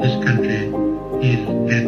[0.00, 0.58] This country
[1.22, 1.40] is
[1.72, 1.87] at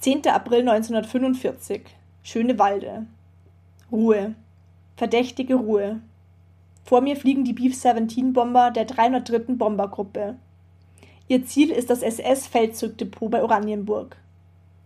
[0.00, 1.82] Zehnter April 1945.
[2.22, 3.06] Schöne Walde.
[3.90, 4.36] Ruhe.
[4.96, 6.00] Verdächtige Ruhe.
[6.84, 9.54] Vor mir fliegen die Beef-17-Bomber der 303.
[9.54, 10.36] Bombergruppe.
[11.26, 14.16] Ihr Ziel ist das SS-Feldzugdepot bei Oranienburg.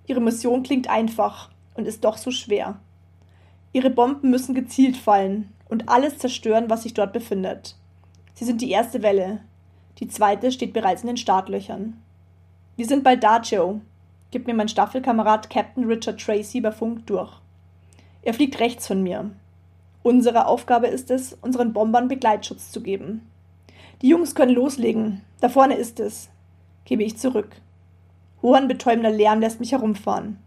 [0.07, 2.81] Ihre Mission klingt einfach und ist doch so schwer.
[3.75, 7.77] Ihre Bomben müssen gezielt fallen und alles zerstören, was sich dort befindet.
[8.33, 9.43] Sie sind die erste Welle.
[9.99, 12.03] Die zweite steht bereits in den Startlöchern.
[12.77, 13.83] Wir sind bald da, Joe,
[14.33, 17.31] gibt mir mein Staffelkamerad Captain Richard Tracy über Funk durch.
[18.23, 19.31] Er fliegt rechts von mir.
[20.03, 23.29] Unsere Aufgabe ist es, unseren Bombern Begleitschutz zu geben.
[24.01, 25.21] Die Jungs können loslegen.
[25.41, 26.29] Da vorne ist es.
[26.85, 27.51] Gebe ich zurück.
[28.41, 30.39] Ohrenbetäubender Lärm lässt mich herumfahren.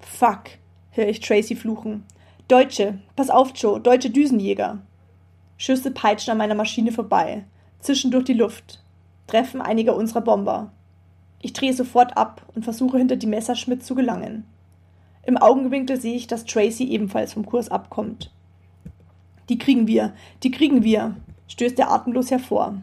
[0.00, 0.44] Fuck,
[0.90, 2.04] höre ich Tracy fluchen.
[2.48, 4.80] Deutsche, pass auf, Joe, deutsche Düsenjäger.
[5.56, 7.44] Schüsse peitschen an meiner Maschine vorbei,
[7.78, 8.82] zischen durch die Luft,
[9.28, 10.72] treffen einige unserer Bomber.
[11.44, 14.46] Ich drehe sofort ab und versuche hinter die Messerschmidt zu gelangen.
[15.26, 18.32] Im Augenwinkel sehe ich, dass Tracy ebenfalls vom Kurs abkommt.
[19.50, 21.16] Die kriegen wir, die kriegen wir,
[21.48, 22.80] stößt er atemlos hervor.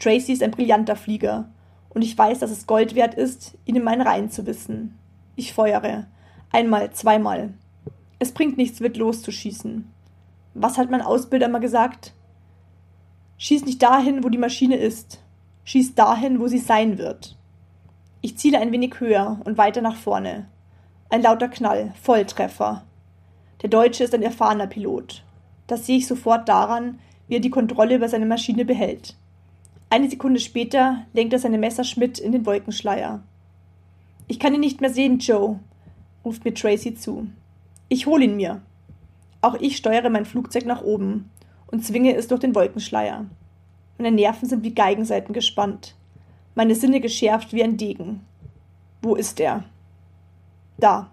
[0.00, 1.48] Tracy ist ein brillanter Flieger,
[1.90, 4.98] und ich weiß, dass es Gold wert ist, ihn in meinen Reihen zu wissen.
[5.36, 6.08] Ich feuere.
[6.50, 7.54] Einmal, zweimal.
[8.18, 9.88] Es bringt nichts, wild loszuschießen.
[10.54, 12.14] Was hat mein Ausbilder mal gesagt?
[13.38, 15.22] Schieß nicht dahin, wo die Maschine ist.
[15.62, 17.36] Schieß dahin, wo sie sein wird.
[18.24, 20.46] Ich ziele ein wenig höher und weiter nach vorne.
[21.10, 22.84] Ein lauter Knall, Volltreffer.
[23.62, 25.24] Der Deutsche ist ein erfahrener Pilot.
[25.66, 29.16] Das sehe ich sofort daran, wie er die Kontrolle über seine Maschine behält.
[29.90, 33.24] Eine Sekunde später lenkt er seine Messerschmidt in den Wolkenschleier.
[34.28, 35.58] Ich kann ihn nicht mehr sehen, Joe,
[36.24, 37.26] ruft mir Tracy zu.
[37.88, 38.62] Ich hol ihn mir.
[39.40, 41.28] Auch ich steuere mein Flugzeug nach oben
[41.66, 43.26] und zwinge es durch den Wolkenschleier.
[43.98, 45.96] Meine Nerven sind wie Geigenseiten gespannt,
[46.54, 48.20] meine Sinne geschärft wie ein Degen.
[49.00, 49.64] Wo ist er?
[50.78, 51.10] Da.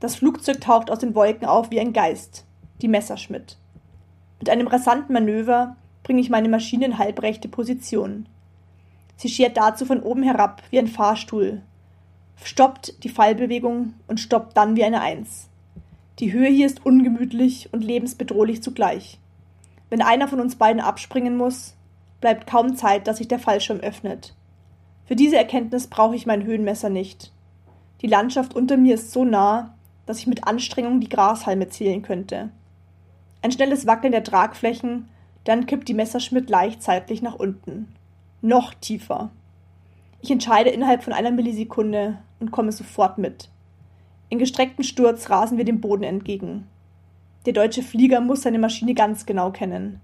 [0.00, 2.44] Das Flugzeug taucht aus den Wolken auf wie ein Geist,
[2.82, 3.56] die Messerschmidt.
[4.38, 8.28] Mit einem rasanten Manöver bringe ich meine Maschine in halbrechte Position.
[9.16, 11.62] Sie schert dazu von oben herab wie ein Fahrstuhl,
[12.42, 15.48] stoppt die Fallbewegung und stoppt dann wie eine Eins.
[16.18, 19.18] Die Höhe hier ist ungemütlich und lebensbedrohlich zugleich.
[19.90, 21.74] Wenn einer von uns beiden abspringen muss,
[22.20, 24.34] bleibt kaum Zeit, dass sich der Fallschirm öffnet.
[25.06, 27.32] Für diese Erkenntnis brauche ich mein Höhenmesser nicht.
[28.00, 29.74] Die Landschaft unter mir ist so nah,
[30.06, 32.50] dass ich mit Anstrengung die Grashalme zählen könnte.
[33.42, 35.08] Ein schnelles Wackeln der Tragflächen,
[35.44, 37.94] dann kippt die Messerschmidt leicht seitlich nach unten.
[38.40, 39.30] Noch tiefer.
[40.20, 43.50] Ich entscheide innerhalb von einer Millisekunde und komme sofort mit.
[44.30, 46.66] In gestrecktem Sturz rasen wir dem Boden entgegen.
[47.44, 50.00] Der deutsche Flieger muss seine Maschine ganz genau kennen.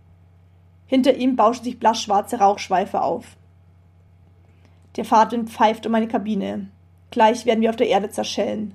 [0.86, 3.36] Hinter ihm bauschen sich blassschwarze Rauchschweife auf.
[4.96, 6.68] Der Fahrtwind pfeift um meine Kabine.
[7.10, 8.74] Gleich werden wir auf der Erde zerschellen.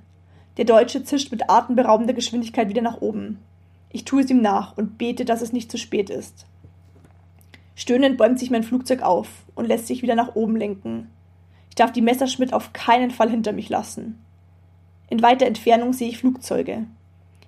[0.57, 3.39] Der Deutsche zischt mit atemberaubender Geschwindigkeit wieder nach oben.
[3.89, 6.45] Ich tue es ihm nach und bete, dass es nicht zu spät ist.
[7.75, 11.09] Stöhnend bäumt sich mein Flugzeug auf und lässt sich wieder nach oben lenken.
[11.69, 14.23] Ich darf die Messerschmidt auf keinen Fall hinter mich lassen.
[15.09, 16.85] In weiter Entfernung sehe ich Flugzeuge.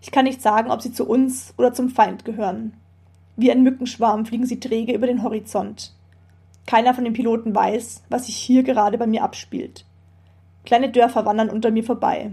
[0.02, 2.74] Ich kann nicht sagen, ob sie zu uns oder zum Feind gehören.
[3.36, 5.94] Wie ein Mückenschwarm fliegen sie träge über den Horizont.
[6.68, 9.86] Keiner von den Piloten weiß, was sich hier gerade bei mir abspielt.
[10.66, 12.32] Kleine Dörfer wandern unter mir vorbei.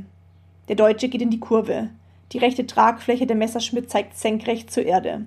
[0.69, 1.91] Der Deutsche geht in die Kurve.
[2.33, 5.27] Die rechte Tragfläche der Messerschmidt zeigt senkrecht zur Erde.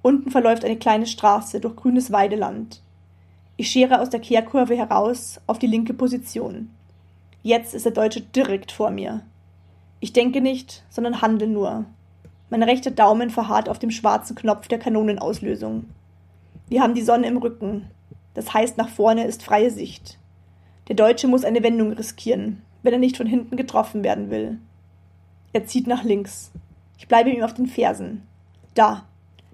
[0.00, 2.80] Unten verläuft eine kleine Straße durch grünes Weideland.
[3.56, 6.70] Ich schere aus der Kehrkurve heraus auf die linke Position.
[7.42, 9.22] Jetzt ist der Deutsche direkt vor mir.
[9.98, 11.84] Ich denke nicht, sondern handle nur.
[12.48, 15.86] Mein rechter Daumen verharrt auf dem schwarzen Knopf der Kanonenauslösung.
[16.68, 17.90] Wir haben die Sonne im Rücken.
[18.34, 20.18] Das heißt, nach vorne ist freie Sicht.
[20.88, 24.58] Der Deutsche muss eine Wendung riskieren, wenn er nicht von hinten getroffen werden will.
[25.52, 26.50] Er zieht nach links.
[26.98, 28.26] Ich bleibe ihm auf den Fersen.
[28.74, 29.04] Da.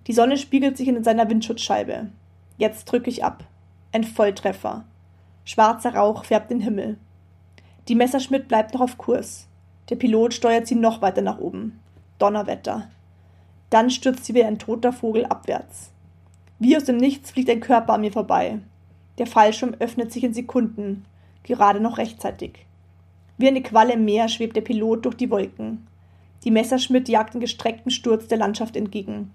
[0.07, 2.09] Die Sonne spiegelt sich in seiner Windschutzscheibe.
[2.59, 3.45] Jetzt drücke ich ab.
[3.93, 4.85] Ein Volltreffer.
[5.45, 6.99] Schwarzer Rauch färbt den Himmel.
[7.89, 9.47] Die Messerschmidt bleibt noch auf Kurs.
[9.91, 11.81] Der Pilot steuert sie noch weiter nach oben.
[12.19, 12.89] Donnerwetter.
[13.71, 15.91] Dann stürzt sie wie ein toter Vogel abwärts.
[16.59, 18.61] Wie aus dem Nichts fliegt ein Körper an mir vorbei.
[19.19, 21.05] Der Fallschirm öffnet sich in Sekunden,
[21.43, 22.67] gerade noch rechtzeitig.
[23.37, 25.87] Wie eine Qualle im Meer schwebt der Pilot durch die Wolken.
[26.45, 29.33] Die Messerschmidt jagt den gestreckten Sturz der Landschaft entgegen.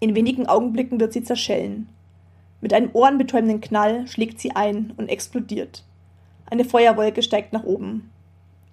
[0.00, 1.88] In wenigen Augenblicken wird sie zerschellen.
[2.60, 5.84] Mit einem ohrenbetäubenden Knall schlägt sie ein und explodiert.
[6.46, 8.10] Eine Feuerwolke steigt nach oben.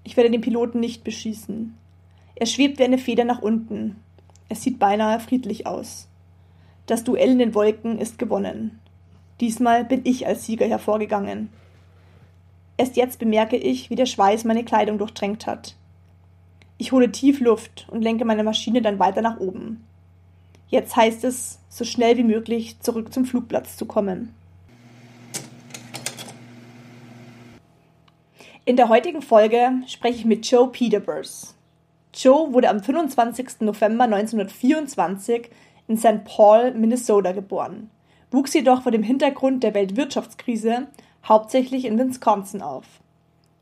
[0.03, 1.77] Ich werde den Piloten nicht beschießen.
[2.35, 3.97] Er schwebt wie eine Feder nach unten.
[4.49, 6.07] Es sieht beinahe friedlich aus.
[6.85, 8.79] Das Duell in den Wolken ist gewonnen.
[9.39, 11.49] Diesmal bin ich als Sieger hervorgegangen.
[12.77, 15.75] Erst jetzt bemerke ich, wie der Schweiß meine Kleidung durchtränkt hat.
[16.77, 19.85] Ich hole tief Luft und lenke meine Maschine dann weiter nach oben.
[20.67, 24.33] Jetzt heißt es, so schnell wie möglich zurück zum Flugplatz zu kommen.
[28.63, 31.55] In der heutigen Folge spreche ich mit Joe Peterburs.
[32.13, 33.61] Joe wurde am 25.
[33.61, 35.49] November 1924
[35.87, 36.23] in St.
[36.25, 37.89] Paul, Minnesota geboren,
[38.31, 40.87] wuchs jedoch vor dem Hintergrund der Weltwirtschaftskrise
[41.27, 42.85] hauptsächlich in Wisconsin auf.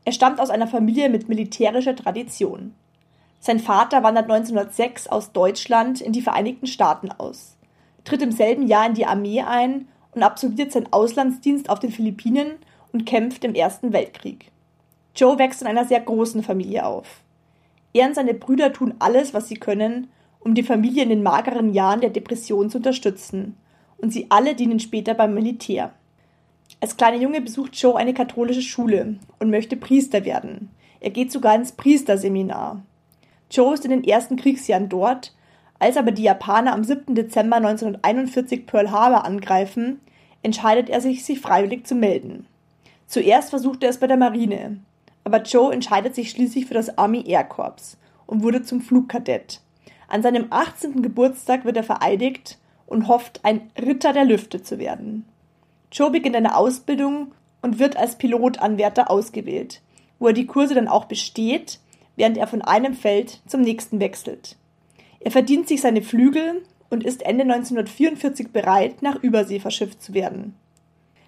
[0.04, 2.74] Er stammt aus einer Familie mit militärischer Tradition.
[3.38, 7.56] Sein Vater wandert 1906 aus Deutschland in die Vereinigten Staaten aus,
[8.04, 12.52] tritt im selben Jahr in die Armee ein und absolviert seinen Auslandsdienst auf den Philippinen
[12.92, 14.50] und kämpft im Ersten Weltkrieg.
[15.14, 17.06] Joe wächst in einer sehr großen Familie auf.
[17.92, 20.08] Er und seine Brüder tun alles, was sie können,
[20.40, 23.56] um die Familie in den mageren Jahren der Depression zu unterstützen,
[23.98, 25.92] und sie alle dienen später beim Militär.
[26.80, 30.70] Als kleiner Junge besucht Joe eine katholische Schule und möchte Priester werden.
[31.00, 32.82] Er geht sogar ins Priesterseminar.
[33.50, 35.34] Joe ist in den ersten Kriegsjahren dort,
[35.78, 37.14] als aber die Japaner am 7.
[37.14, 40.00] Dezember 1941 Pearl Harbor angreifen,
[40.42, 42.46] entscheidet er sich, sich freiwillig zu melden.
[43.06, 44.78] Zuerst versucht er es bei der Marine,
[45.24, 47.96] aber Joe entscheidet sich schließlich für das Army Air Corps
[48.26, 49.60] und wurde zum Flugkadett.
[50.10, 51.02] An seinem 18.
[51.02, 55.24] Geburtstag wird er vereidigt und hofft, ein Ritter der Lüfte zu werden.
[55.92, 59.82] Joe beginnt eine Ausbildung und wird als Pilotanwärter ausgewählt,
[60.18, 61.78] wo er die Kurse dann auch besteht,
[62.16, 64.56] während er von einem Feld zum nächsten wechselt.
[65.20, 70.56] Er verdient sich seine Flügel und ist Ende 1944 bereit, nach Übersee verschifft zu werden.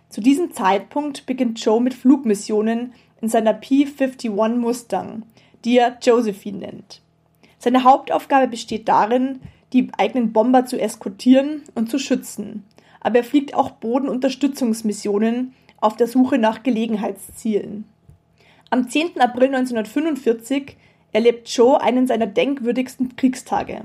[0.09, 5.23] Zu diesem Zeitpunkt beginnt Joe mit Flugmissionen in seiner P-51 Mustang,
[5.65, 7.01] die er Josephine nennt.
[7.63, 9.39] Seine Hauptaufgabe besteht darin,
[9.73, 12.65] die eigenen Bomber zu eskortieren und zu schützen,
[13.01, 17.85] aber er fliegt auch Bodenunterstützungsmissionen auf der Suche nach Gelegenheitszielen.
[18.71, 19.21] Am 10.
[19.21, 20.77] April 1945
[21.13, 23.83] erlebt Joe einen seiner denkwürdigsten Kriegstage.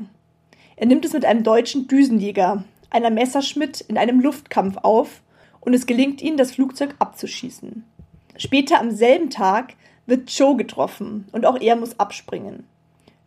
[0.75, 5.21] Er nimmt es mit einem deutschen Düsenjäger, einer Messerschmidt, in einem Luftkampf auf
[5.59, 7.83] und es gelingt ihm, das Flugzeug abzuschießen.
[8.37, 9.75] Später am selben Tag
[10.07, 12.63] wird Joe getroffen und auch er muss abspringen.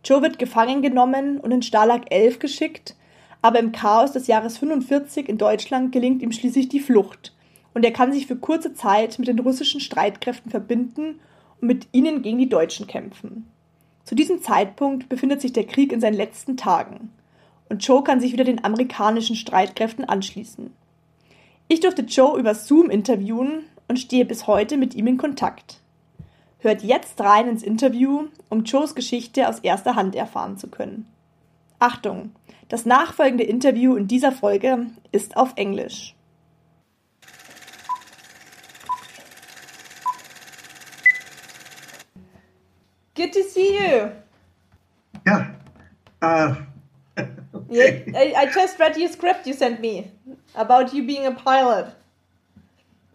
[0.03, 2.95] Joe wird gefangen genommen und in Stalag 11 geschickt,
[3.41, 7.33] aber im Chaos des Jahres 45 in Deutschland gelingt ihm schließlich die Flucht
[7.73, 11.19] und er kann sich für kurze Zeit mit den russischen Streitkräften verbinden
[11.59, 13.47] und mit ihnen gegen die Deutschen kämpfen.
[14.03, 17.11] Zu diesem Zeitpunkt befindet sich der Krieg in seinen letzten Tagen
[17.69, 20.71] und Joe kann sich wieder den amerikanischen Streitkräften anschließen.
[21.67, 25.80] Ich durfte Joe über Zoom interviewen und stehe bis heute mit ihm in Kontakt.
[26.61, 31.07] Hört jetzt rein ins Interview, um Joes Geschichte aus erster Hand erfahren zu können.
[31.79, 32.31] Achtung,
[32.69, 36.15] das nachfolgende Interview in dieser Folge ist auf Englisch.
[43.15, 44.11] Good to see you.
[45.27, 45.51] Yeah.
[46.21, 46.55] Uh,
[47.69, 50.11] Yeah, I, I just read your script you sent me
[50.55, 51.93] about you being a pilot.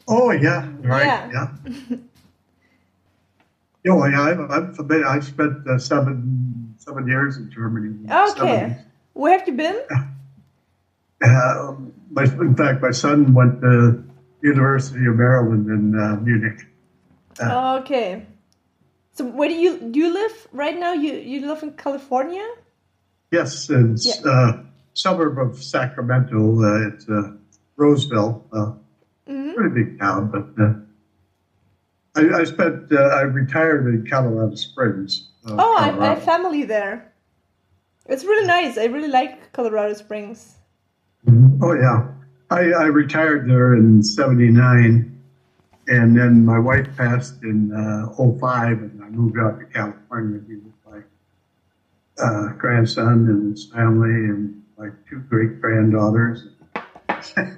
[0.09, 0.69] oh, yeah.
[0.81, 1.05] Right.
[1.07, 1.31] Yeah.
[1.91, 1.97] Yeah.
[3.95, 5.07] Well, yeah, I'm, I'm familiar.
[5.07, 7.87] I spent uh, seven seven years in Germany.
[7.89, 8.77] in Okay.
[9.13, 9.81] Where have you been?
[11.23, 11.75] Uh,
[12.11, 14.03] my, in fact, my son went to
[14.43, 16.67] University of Maryland in uh, Munich.
[17.41, 18.27] Okay.
[19.13, 20.93] So where do you do you live right now?
[20.93, 22.47] You you live in California?
[23.31, 24.31] Yes, it's Yeah.
[24.31, 24.63] uh,
[24.95, 26.61] suburb of Sacramento.
[26.63, 27.33] Uh, it's uh,
[27.77, 28.73] Roseville, uh,
[29.29, 29.55] Mhm.
[29.55, 30.29] pretty big town.
[30.31, 30.75] But uh,
[32.17, 32.93] I, I spent.
[32.93, 35.29] Uh, I retired in Colorado Springs.
[35.47, 37.13] Uh, Oh, I, I have family there.
[38.09, 38.79] It's really nice.
[38.79, 40.57] I really like Colorado Springs.
[41.61, 42.07] Oh yeah,
[42.51, 45.21] I, I, retired there in 79,
[45.89, 50.45] and then my wife passed in uh, 05, and I moved out to California to
[50.45, 51.03] be with my
[52.25, 56.49] uh, grandson and his family and my two great granddaughters.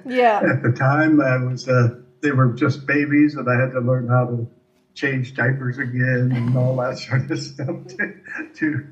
[0.05, 0.41] Yeah.
[0.41, 4.07] At the time, I was uh, they were just babies, and I had to learn
[4.07, 4.47] how to
[4.93, 7.75] change diapers again and all that sort of stuff.
[7.87, 8.13] To,
[8.55, 8.87] to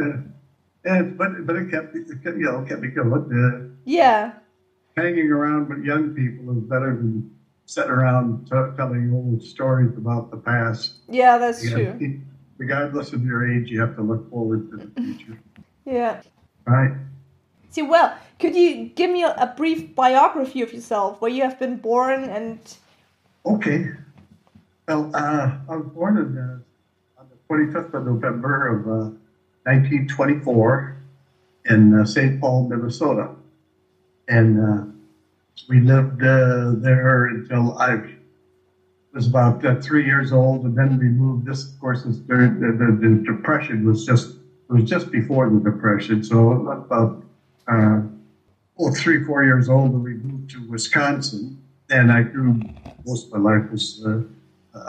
[0.00, 0.16] uh,
[0.84, 3.12] and but but it kept it kept, you know kept me going.
[3.32, 4.32] Uh, Yeah.
[4.96, 7.34] hanging around with young people is better than
[7.66, 10.96] sitting around t- telling old stories about the past.
[11.08, 11.98] Yeah, that's You true.
[11.98, 12.20] know,
[12.58, 15.38] regardless of your age, you have to look forward to the future,
[15.86, 16.20] Yeah.
[16.66, 16.92] right?
[17.74, 21.76] See, well, could you give me a, brief biography of yourself, where you have been
[21.76, 22.60] born and
[23.44, 23.90] Okay.
[24.86, 29.10] Well, uh, I was born in, uh, on the 25th of November of uh,
[29.64, 30.96] 1924
[31.64, 32.40] in uh, St.
[32.40, 33.30] Paul, Minnesota.
[34.28, 34.84] And uh,
[35.68, 38.02] we lived uh, there until I
[39.12, 41.46] was about three years old, and then we moved.
[41.46, 44.36] This, of course, is the, the, the Depression was just
[44.70, 47.24] it was just before the Depression, so about
[47.68, 48.00] uh,
[48.78, 51.62] oh, three, four years old, and we moved to Wisconsin.
[51.90, 52.60] And I grew
[53.04, 54.22] most of my life was, uh,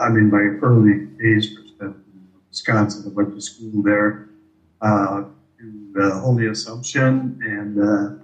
[0.00, 3.04] I mean, my early days were spent in Wisconsin.
[3.06, 4.28] I went to school there,
[4.80, 5.24] uh,
[5.58, 8.22] to uh, Holy Assumption, and uh,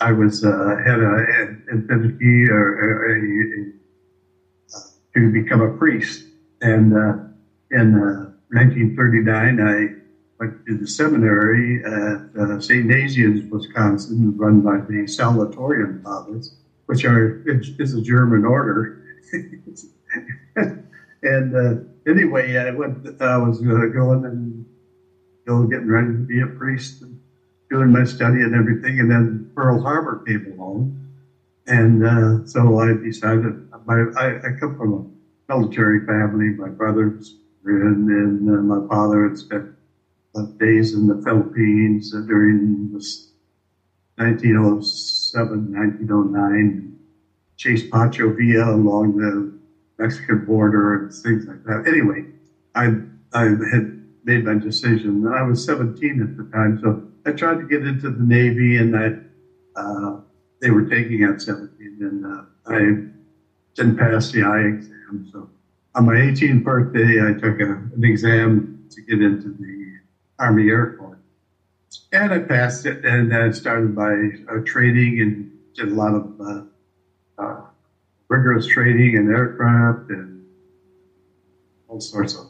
[0.00, 1.14] I was uh, had a
[1.70, 3.72] an affinity or a,
[5.14, 6.24] to become a priest.
[6.60, 6.92] And
[7.70, 9.95] in uh, 1939, I
[10.38, 12.86] went to the seminary at uh, St.
[12.86, 16.54] Nazianz, Wisconsin, run by the Salvatorian Fathers,
[16.86, 19.02] which are is a German order.
[21.22, 21.74] and uh,
[22.06, 23.20] anyway, I went.
[23.20, 24.66] I was uh, going and
[25.46, 27.18] know, getting ready to be a priest and
[27.70, 29.00] doing my study and everything.
[29.00, 30.98] And then Pearl Harbor came along,
[31.66, 33.62] and uh, so I decided.
[33.84, 36.50] My I, I come from a military family.
[36.50, 39.75] My brothers were in, and uh, my father had spent
[40.58, 43.20] days in the Philippines uh, during this
[44.16, 46.94] 1907, 1909,
[47.56, 49.50] chased Pancho Villa along the
[49.98, 51.82] Mexican border and things like that.
[51.86, 52.24] Anyway,
[52.74, 52.90] I
[53.32, 53.88] I had
[54.24, 55.26] made my decision.
[55.26, 58.96] I was 17 at the time, so I tried to get into the Navy, and
[58.96, 59.12] I
[59.76, 60.16] uh,
[60.60, 62.92] they were taking at 17, and uh, I
[63.76, 65.24] didn't pass the eye exam.
[65.32, 65.48] So
[65.94, 69.85] on my 18th birthday, I took a, an exam to get into the
[70.38, 71.18] Army Air Corps.
[72.12, 74.12] And I passed it, and I started by
[74.52, 76.62] uh, training and did a lot of uh,
[77.42, 77.60] uh,
[78.28, 80.44] rigorous training in aircraft and
[81.88, 82.46] all sorts of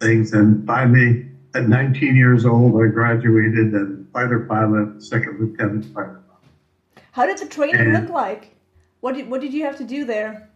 [0.00, 0.32] things.
[0.32, 7.04] And finally, at 19 years old, I graduated as fighter pilot, second lieutenant fighter pilot.
[7.12, 8.52] how did the training And- look like?
[9.00, 10.48] What did what did you have to do there?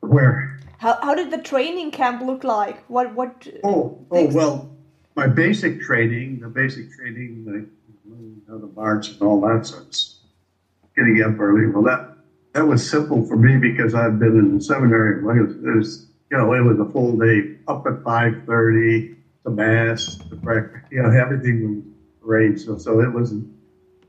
[0.00, 0.58] Where?
[0.78, 2.84] How how did the training camp look like?
[2.86, 3.46] What what?
[3.64, 4.76] Oh, oh well,
[5.14, 7.68] my basic training, the basic training, like
[8.06, 9.84] learning march and all that stuff,
[10.96, 11.66] getting up early.
[11.66, 12.16] Well, that
[12.52, 15.18] that was simple for me because I've been in the seminary.
[15.18, 20.16] It was, you know, it was a full day up at five thirty to mass,
[20.16, 20.84] to breakfast.
[20.90, 22.62] You know, everything was arranged.
[22.62, 23.52] So, so it wasn't.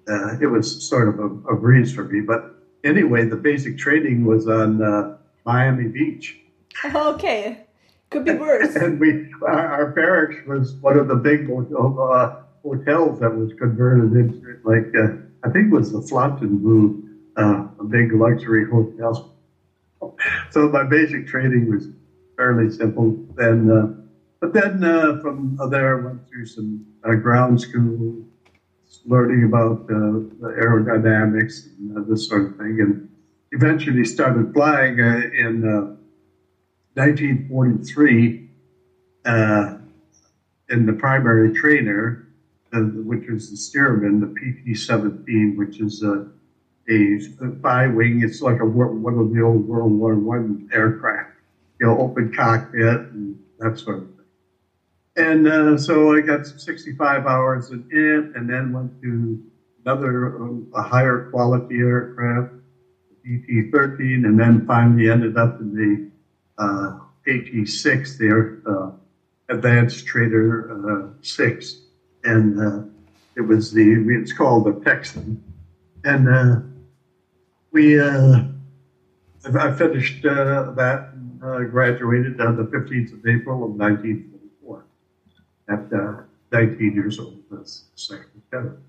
[0.08, 2.22] Uh, it was sort of a, a breeze for me.
[2.22, 6.38] But anyway, the basic training was on uh, Miami Beach.
[6.84, 7.66] Okay,
[8.12, 8.76] could be worse.
[8.76, 14.14] and we our, our barracks was one of the big uh, hotels that was converted
[14.14, 17.02] into like uh, I think it was the Fontainebleau,
[17.38, 19.34] uh, a big luxury hotel.
[20.52, 21.88] So my basic training was
[22.38, 23.16] fairly simple.
[23.36, 24.02] Then, uh,
[24.40, 28.24] but then uh, from there I went through some uh, ground school,
[29.06, 33.10] learning about uh, the aerodynamics and this sort of thing, and
[33.52, 35.98] eventually started flying in.
[36.98, 38.50] Uh, 1943
[39.26, 39.76] uh,
[40.70, 42.28] in the primary trainer,
[42.74, 46.28] which was the Stearman, the PT-17, which is a,
[46.90, 48.22] a bi-wing.
[48.22, 51.32] It's like a one of the old World War One aircraft,
[51.80, 54.26] you know, open cockpit and that sort of thing.
[55.16, 59.42] And uh, so I got 65 hours in it, and then went to
[59.86, 62.52] another um, a higher quality aircraft,
[63.24, 66.11] the PT-13, and then finally ended up in the
[66.58, 68.92] uh, AT6 there, uh,
[69.50, 71.76] Advanced Trainer uh, 6.
[72.24, 72.84] And uh,
[73.36, 75.44] it was the, it's called the Texan.
[76.04, 76.62] And uh,
[77.72, 78.44] we, uh,
[79.56, 84.86] I finished uh, that, and, graduated on the 15th of April of 1944
[85.70, 88.80] at uh, 19 years old as second lieutenant.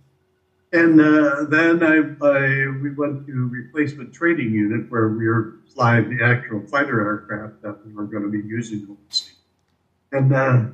[0.73, 6.17] And uh, then I, I we went to replacement training unit where we were flying
[6.17, 9.35] the actual fighter aircraft that we were going to be using overseas.
[10.12, 10.64] And uh,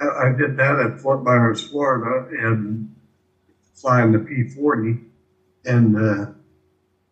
[0.00, 2.94] I, did that at Fort Myers, Florida, and
[3.74, 5.04] flying the P-40,
[5.64, 6.32] and uh,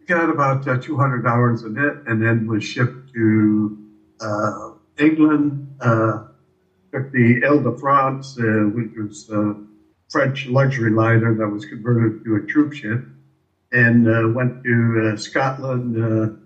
[0.06, 3.78] got about uh, 200 hours in it, and then was shipped to
[4.20, 5.76] uh, England.
[5.80, 6.25] Uh,
[6.92, 8.42] took the Ile de France, uh,
[8.75, 9.30] which was
[10.10, 13.04] French luxury liner that was converted to a troop ship,
[13.72, 15.96] and uh, went to uh, Scotland.
[15.96, 16.36] Uh,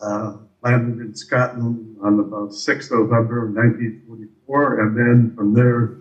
[0.00, 5.98] uh, landed in Scotland on about 6th November 1944, and then from there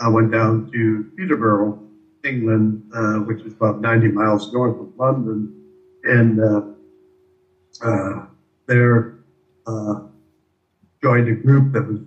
[0.00, 1.82] I went down to Peterborough,
[2.24, 5.54] England, uh, which is about 90 miles north of London,
[6.04, 6.40] and
[7.82, 8.26] uh,
[8.66, 9.14] there
[11.02, 12.00] joined a group that was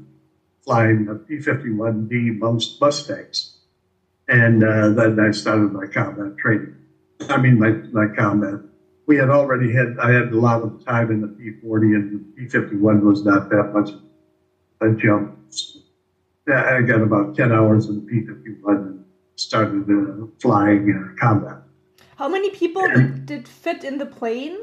[0.63, 3.52] flying the P-51D Mus- Mustangs,
[4.27, 6.75] and uh, then I started my combat training.
[7.29, 8.59] I mean, my, my combat.
[9.05, 12.47] We had already had, I had a lot of time in the P-40, and the
[12.47, 13.91] P-51 was not that much
[14.81, 15.37] a jump.
[16.47, 21.63] I got about 10 hours in the P-51 and started uh, flying uh, combat.
[22.17, 24.57] How many people did, did fit in the plane?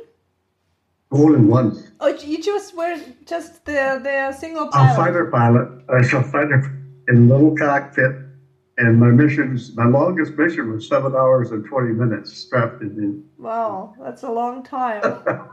[1.10, 1.76] All in one.
[1.98, 4.92] Oh, you just were just the the single pilot.
[4.92, 5.68] a fighter pilot.
[5.88, 6.72] A fighter
[7.08, 8.14] in little cockpit,
[8.80, 13.22] and my missions, my longest mission was seven hours and twenty minutes strapped in.
[13.38, 15.02] Wow, that's a long time.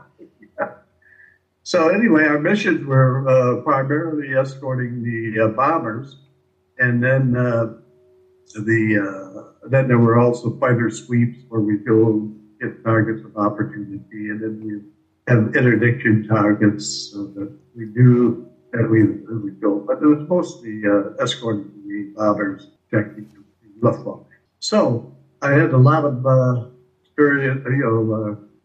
[1.68, 6.16] So anyway, our missions were uh, primarily escorting the uh, bombers,
[6.78, 7.66] and then uh,
[8.54, 12.26] the uh, then there were also fighter sweeps where we go
[12.58, 14.80] hit targets of opportunity, and then we
[15.26, 19.84] have interdiction targets so that we do that we that we go.
[19.86, 23.26] But it was mostly uh, escorting the bombers, the
[23.80, 24.26] Luftwaffe.
[24.60, 26.66] So I had a lot of uh,
[27.18, 28.12] you know,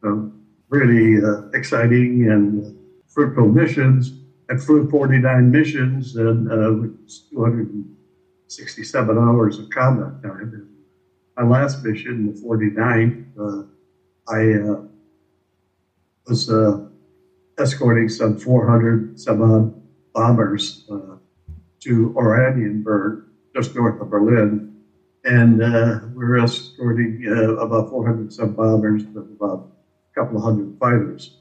[0.03, 0.33] uh, um,
[0.69, 2.75] really uh, exciting and
[3.07, 4.11] fruitful missions.
[4.49, 6.87] I flew 49 missions and uh,
[7.31, 10.67] 267 hours of combat time.
[11.37, 13.63] My last mission, the 49th, uh,
[14.27, 14.81] I uh,
[16.27, 16.79] was uh,
[17.57, 19.73] escorting some 400 some odd
[20.13, 20.85] bombers
[21.79, 23.23] to Oranienburg,
[23.55, 24.75] just north of Berlin.
[25.25, 29.71] And uh, we were escorting uh, about 400 some bombers with about
[30.11, 31.37] a couple of hundred fighters.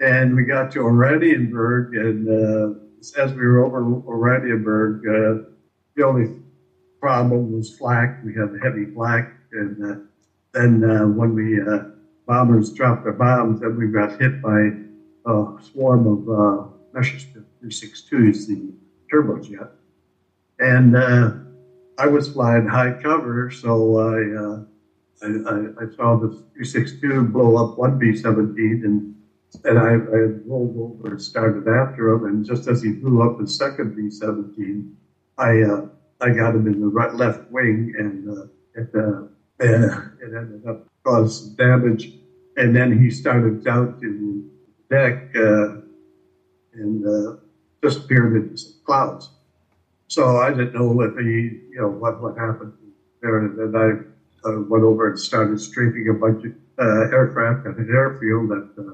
[0.00, 5.48] And we got to Oranienburg, and uh, as we were over Oranienburg, uh,
[5.96, 6.40] the only
[7.00, 8.22] problem was flak.
[8.24, 9.96] We had heavy flak, and uh,
[10.52, 11.58] then when we
[12.28, 14.70] bombers dropped their bombs, then we got hit by
[15.26, 18.72] a swarm of uh, Messerschmitt 362s, the
[19.10, 19.70] turbojet,
[20.58, 21.30] and uh,
[21.98, 24.44] I was flying high cover, so I.
[24.44, 24.64] Uh,
[25.20, 29.16] I, I, saw the 362 blow up one B-17 and
[29.64, 32.26] and I, I rolled over and started after him.
[32.26, 34.92] And just as he blew up his second B-17,
[35.38, 35.86] I uh,
[36.20, 39.22] I got him in the right left wing, and uh, it, uh,
[39.60, 42.12] it ended up causing damage.
[42.56, 44.50] And then he started down to
[44.90, 45.80] the deck uh,
[46.74, 47.38] and
[47.80, 49.30] disappeared into some clouds.
[50.08, 52.72] So I didn't know if he, you know, what what happened
[53.20, 53.38] there.
[53.38, 57.76] And then I uh, went over and started strafing a bunch of uh, aircraft at
[57.76, 58.92] an airfield at uh,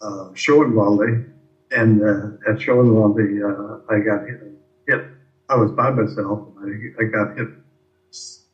[0.00, 1.24] uh, Schoenwalde,
[1.70, 4.40] and uh, at Schoenwalde, uh, I got hit,
[4.88, 5.04] hit.
[5.48, 7.48] I was by myself, and I, I got hit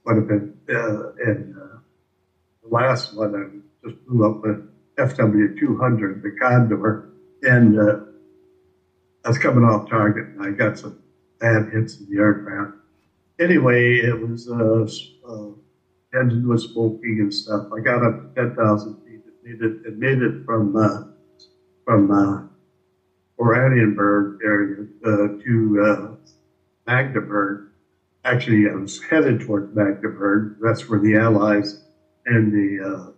[0.04, 0.42] quite a bit.
[0.68, 1.78] Uh, and uh,
[2.62, 4.60] the last one, I just blew up a
[5.00, 7.08] FW 200, the Condor,
[7.42, 7.96] and uh,
[9.24, 10.98] I was coming off target, and I got some
[11.40, 12.76] bad into the aircraft.
[13.40, 14.84] Anyway, it was uh,
[15.28, 15.50] uh,
[16.18, 17.66] engine was smoking and stuff.
[17.76, 19.20] I got up to 10,000 feet.
[19.26, 21.04] It made it, it made it from uh,
[21.84, 22.42] from uh,
[23.42, 26.32] Oranienburg area uh, to uh,
[26.86, 27.68] Magdeburg.
[28.24, 30.56] Actually, I was headed towards Magdeburg.
[30.60, 31.84] That's where the Allies
[32.26, 33.14] and the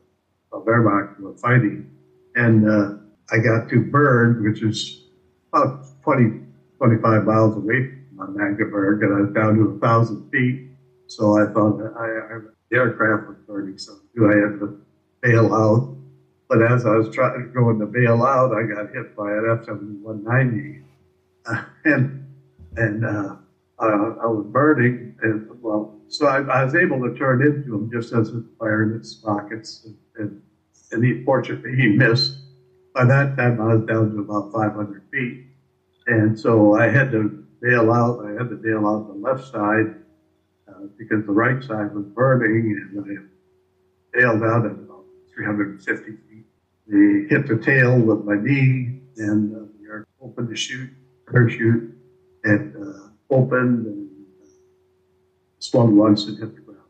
[0.53, 1.91] uh, Wehrmacht were fighting.
[2.37, 2.95] And uh,
[3.33, 5.07] I got to Burg, which is
[5.53, 6.43] about 20,
[6.79, 10.69] 25 miles away from Magdeburg, and I was down to a thousand feet.
[11.07, 12.39] So I thought that I, I,
[12.71, 14.81] the aircraft was burning, so do I have to
[15.23, 15.97] bail out?
[16.49, 20.83] But as I was trying going to bail out, I got hit by an F-7190,
[21.47, 22.27] uh, and
[22.77, 23.37] and uh,
[23.79, 25.17] uh, I was burning.
[25.23, 28.97] And well, so I, I, was able to turn into him just as it fired
[28.97, 30.43] its rockets, and, and,
[30.93, 32.37] and he fortunately he missed.
[32.95, 35.47] By that time, I was down to about 500 feet,
[36.09, 38.25] and so I had to bail out.
[38.25, 39.95] I had to bail out the left side
[40.69, 46.47] uh, because the right side was burning, and I bailed out at about 350 feet.
[46.87, 50.91] We hit the tail with my knee, and uh, we are open to shoot,
[51.31, 51.95] parachute,
[52.45, 54.11] and uh, opened and
[54.43, 54.47] uh,
[55.59, 56.81] swung once and hit the ground.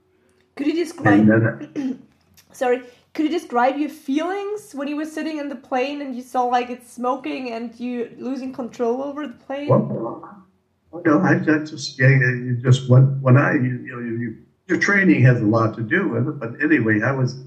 [0.57, 1.27] Could you describe?
[1.27, 2.03] then
[2.53, 2.83] Sorry.
[3.13, 6.45] Could you describe your feelings when you were sitting in the plane and you saw
[6.45, 9.69] like it's smoking and you losing control over the plane?
[9.69, 10.45] Well,
[10.93, 14.79] uh, no, I, just yeah, you just when when I you, you know you, your
[14.79, 16.39] training has a lot to do with it.
[16.39, 17.43] But anyway, I was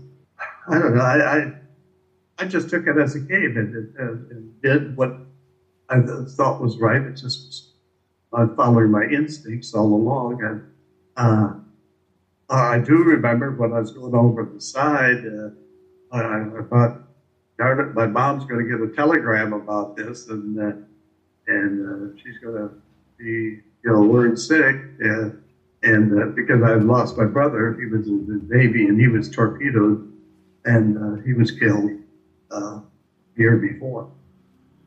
[0.68, 1.54] I don't know I I,
[2.40, 5.16] I just took it as a game and, and, and did what
[5.90, 7.02] I thought was right.
[7.02, 7.74] It just was
[8.34, 10.44] uh, following my instincts all along.
[10.44, 10.64] And
[11.16, 11.54] uh,
[12.50, 15.50] I do remember when I was going over the side, uh,
[16.16, 17.02] I, I thought,
[17.58, 20.72] darn it, my mom's going to get a telegram about this, and uh,
[21.48, 22.70] and uh, she's going to
[23.17, 24.76] be, you know, word sick.
[25.04, 25.30] Uh,
[25.84, 29.30] and uh, because I lost my brother, he was in the Navy and he was
[29.30, 30.12] torpedoed
[30.65, 31.91] and uh, he was killed
[32.52, 32.80] uh,
[33.36, 34.10] year before.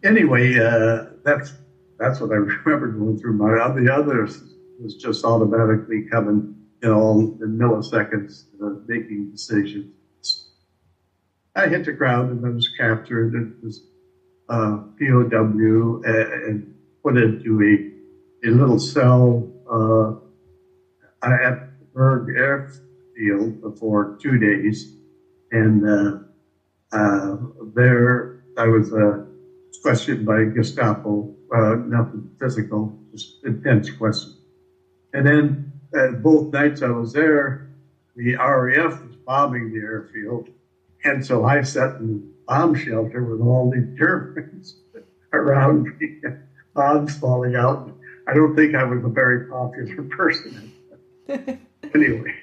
[0.02, 1.54] Anyway, uh, that's
[1.98, 2.34] that's what I
[2.64, 3.34] remember going through.
[3.34, 4.42] My the others
[4.80, 9.92] was just automatically coming, you know, in milliseconds, uh, making decisions.
[11.54, 13.86] I hit the ground and I was captured and was
[14.48, 17.95] uh, POW and, and put into a,
[18.44, 20.12] a little cell uh,
[21.26, 24.96] at Burg Airfield for two days.
[25.52, 26.18] And uh,
[26.92, 27.36] uh,
[27.74, 29.24] there I was uh,
[29.82, 34.36] questioned by Gestapo, uh, nothing physical, just intense questions.
[35.12, 35.72] And then
[36.22, 37.70] both nights I was there,
[38.16, 40.48] the RAF was bombing the airfield.
[41.04, 44.80] And so I sat in bomb shelter with all these Germans
[45.32, 46.20] around me,
[46.74, 47.95] bombs falling out.
[48.26, 50.72] I don't think I was a very popular person.
[51.28, 52.34] anyway,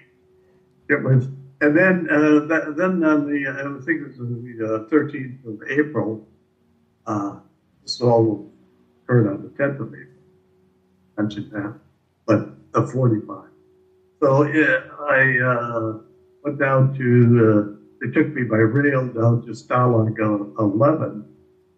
[0.90, 1.28] it was.
[1.62, 5.46] And then, uh, that, then on the, uh, I think it was the uh, 13th
[5.46, 6.28] of April,
[7.06, 7.38] uh,
[7.82, 8.52] this all
[9.04, 10.08] occurred on the 10th of April.
[11.18, 11.80] Mentioned that,
[12.26, 13.50] but a 45.
[14.22, 16.00] So yeah, I uh,
[16.44, 20.18] went down to, uh, they took me by rail down to Stalag
[20.60, 21.26] 11,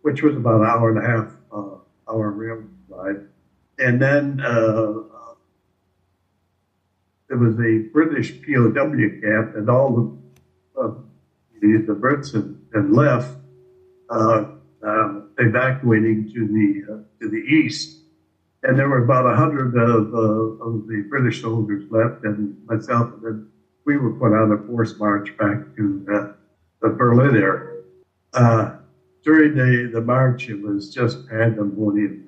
[0.04, 3.28] which was about an hour and a half uh, hour rail ride.
[3.78, 4.94] And then uh,
[7.28, 8.72] there was a British POW
[9.22, 10.94] camp, and all the uh,
[11.62, 13.36] the, Brits had, had left,
[14.10, 14.46] uh,
[14.86, 18.02] uh, evacuating to the uh, to the east,
[18.64, 23.12] and there were about a hundred of, uh, of the British soldiers left, and myself,
[23.14, 23.48] and then
[23.86, 26.36] we were put on a forced march back to
[26.82, 27.82] the Berlin area.
[28.34, 28.76] Uh,
[29.24, 32.25] during the, the march, it was just pandemonium.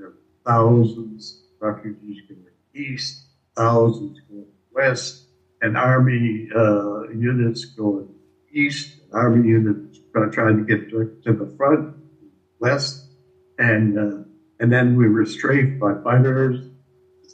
[0.47, 2.41] Thousands of refugees going
[2.73, 5.25] east, thousands going west,
[5.61, 8.07] and army uh, units going
[8.51, 9.99] east, army units
[10.31, 11.95] trying to get to, to the front,
[12.59, 13.05] west,
[13.59, 14.23] and uh,
[14.59, 16.67] and then we were strafed by fighters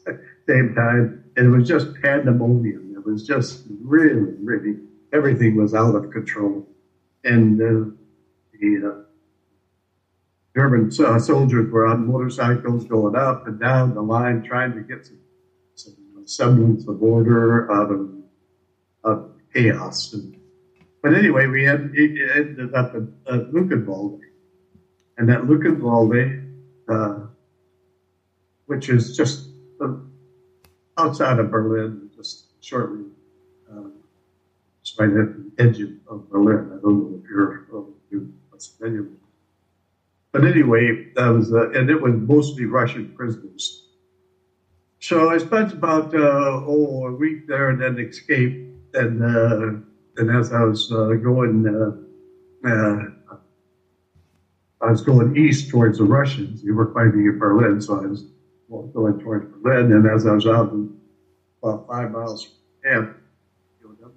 [0.08, 2.94] at the same time, it was just pandemonium.
[2.96, 4.78] It was just really, really
[5.12, 6.68] everything was out of control,
[7.24, 7.92] and uh,
[8.60, 9.13] the uh,
[10.56, 15.06] German uh, soldiers were on motorcycles going up and down the line trying to get
[15.06, 15.20] some,
[15.74, 18.10] some semblance of order out of,
[19.04, 20.14] of chaos.
[20.14, 20.40] And,
[21.02, 24.22] but anyway, we had, ended up at, at Luckenwalde.
[25.18, 26.48] And at Luckenwalde,
[26.88, 27.20] uh,
[28.68, 29.50] which is just
[29.82, 29.96] uh,
[30.98, 33.06] outside of Berlin, just shortly
[33.72, 33.90] uh,
[35.00, 36.72] right at the edge of, Berlin.
[36.78, 37.68] I don't know if you're,
[38.12, 38.28] you're
[38.78, 39.23] familiar with it.
[40.34, 43.88] But anyway, that was, uh, and it was mostly Russian prisoners.
[45.00, 48.72] So I spent about uh, oh a week there and then escaped.
[48.96, 49.80] And uh,
[50.18, 53.34] and as I was uh, going, uh, uh,
[54.82, 56.64] I was going east towards the Russians.
[56.64, 58.26] They were fighting in Berlin, so I was
[58.70, 59.92] going towards Berlin.
[59.92, 60.74] And as I was out
[61.62, 63.18] about five miles from camp,
[63.82, 64.14] camp,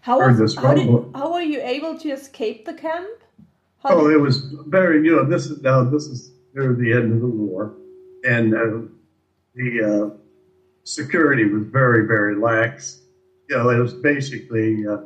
[0.00, 3.19] How, was, this how, did, how were you able to escape the camp?
[3.82, 6.92] How Oh, did- it was very, you know, this is now, this is near the
[6.92, 7.74] end of the war.
[8.24, 8.82] And uh,
[9.54, 10.16] the uh,
[10.84, 13.02] security was very, very lax.
[13.48, 14.98] You know, it was basically, uh,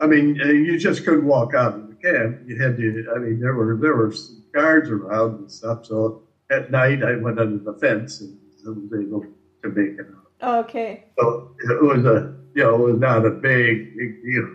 [0.00, 2.38] I mean, uh, you just couldn't walk out of the camp.
[2.46, 5.84] You had to, I mean, there were, there were some guards around and stuff.
[5.86, 9.22] So at night I went under the fence and I was able
[9.62, 10.06] to make it
[10.42, 10.64] out.
[10.64, 11.04] okay.
[11.18, 14.48] So it was a, you know, it was not a big, big deal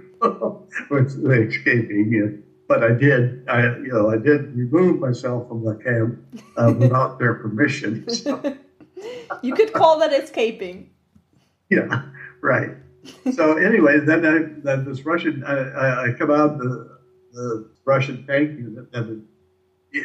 [0.89, 2.11] with the escaping.
[2.11, 2.37] You know.
[2.71, 6.17] But I did, I, you know, I did remove myself from the camp
[6.55, 8.07] uh, without their permission.
[8.07, 8.39] So,
[9.41, 10.87] You could call that escaping.
[11.69, 11.99] yeah,
[12.41, 12.71] right.
[13.33, 16.87] so anyway, then I, then this Russian, I, I, come out the,
[17.33, 19.21] the Russian tank unit, and,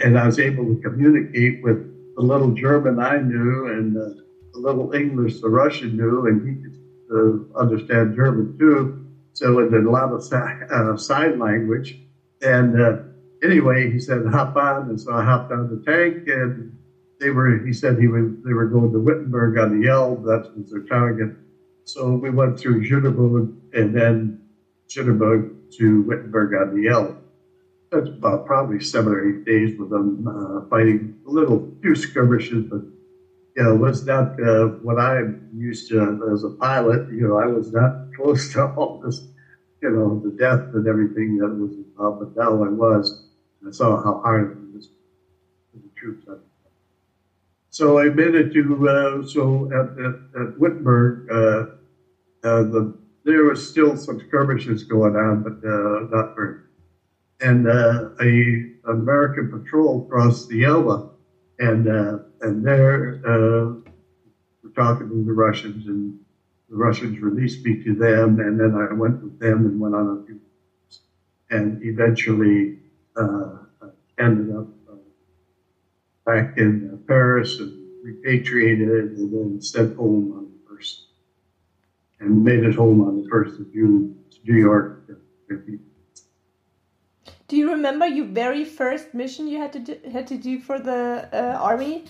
[0.03, 1.79] and I was able to communicate with
[2.17, 4.11] the little German I knew and uh,
[4.55, 6.75] the little English the Russian knew, and he could
[7.15, 8.93] uh, understand German too.
[9.35, 10.35] So it did a lot of si-
[10.69, 11.97] uh, sign language.
[12.43, 12.93] And uh,
[13.43, 16.73] anyway, he said hop on, and so I hopped on the tank, and
[17.21, 17.59] they were.
[17.59, 18.33] He said he was.
[18.45, 20.25] They were going to Wittenberg on the Elbe.
[20.25, 21.31] That was their target.
[21.85, 24.41] So we went through Jüterbog and then
[24.89, 25.45] Jüterbog
[25.79, 27.17] to Wittenberg on the Elbe.
[27.93, 32.65] That's about probably seven or eight days with them uh, fighting a little few skirmishes,
[32.65, 32.83] but
[33.57, 37.03] you know, it was not uh, what I'm used to as a pilot.
[37.11, 39.23] You know, I was not close to all this,
[39.91, 43.13] you know, the death and everything that was involved, but now I was.
[43.67, 44.89] I saw how hard it was
[45.73, 46.27] for the troops.
[47.71, 51.65] So I made it to, uh, so at, at, at Wittenberg, uh,
[52.43, 52.93] uh, the,
[53.25, 56.55] there was still some skirmishes going on, but uh, not very.
[57.41, 61.03] And uh, a an American patrol crossed the Elbe,
[61.59, 63.19] and uh, and there
[64.63, 66.15] we're talking to the Russians, and
[66.69, 70.19] the Russians released me to them, and then I went with them and went on
[70.19, 70.41] a few,
[71.51, 72.73] and eventually
[73.17, 73.59] uh,
[74.19, 74.97] ended up uh,
[76.25, 81.07] back in uh, Paris and repatriated and then sent home on the first,
[82.21, 84.93] and made it home on the first of June to New York.
[87.49, 90.81] Do you remember your very first mission you had to do, had to do for
[90.81, 92.05] the uh, army?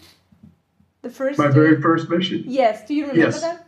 [1.02, 1.38] The first.
[1.38, 2.42] My very first mission.
[2.46, 2.82] Yes.
[2.86, 3.42] Do you remember Yes.
[3.42, 3.65] that?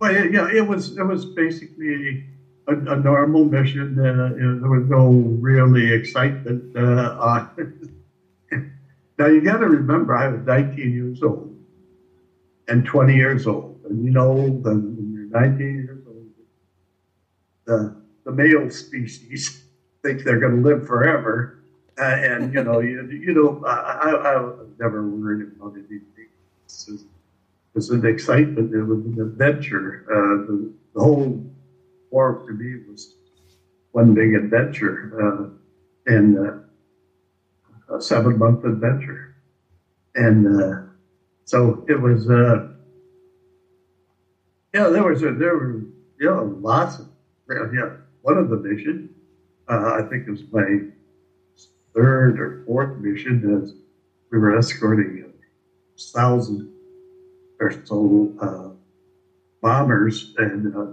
[0.00, 2.18] Well, yeah, yeah, it was it was basically
[2.66, 3.98] a, a normal mission.
[3.98, 5.08] Uh, there was no
[5.40, 6.62] really excitement.
[6.74, 7.40] Uh,
[9.18, 11.54] now you got to remember, I was 19 years old
[12.68, 16.26] and 20 years old, and you know, when you're 19 years old,
[17.66, 17.92] the
[18.24, 19.50] the male species
[20.02, 21.50] think they're going to live forever,
[21.98, 25.74] uh, and you know, you, you know, I, I, I never worried about.
[25.76, 25.84] It
[27.74, 28.72] was an excitement.
[28.72, 30.06] It was an adventure.
[30.08, 31.44] Uh, the, the whole
[32.10, 33.16] war to me was
[33.92, 39.36] one big adventure uh, and uh, a seven month adventure.
[40.14, 40.82] And uh,
[41.44, 42.68] so it was, uh,
[44.72, 45.80] yeah, there was, a, there were,
[46.20, 47.08] you know, lots of,
[47.48, 47.90] yeah,
[48.22, 49.10] one of the missions,
[49.68, 50.80] uh, I think it was my
[51.94, 53.74] third or fourth mission as
[54.30, 55.98] we were escorting a
[57.84, 58.68] so uh,
[59.62, 60.86] bombers, and uh,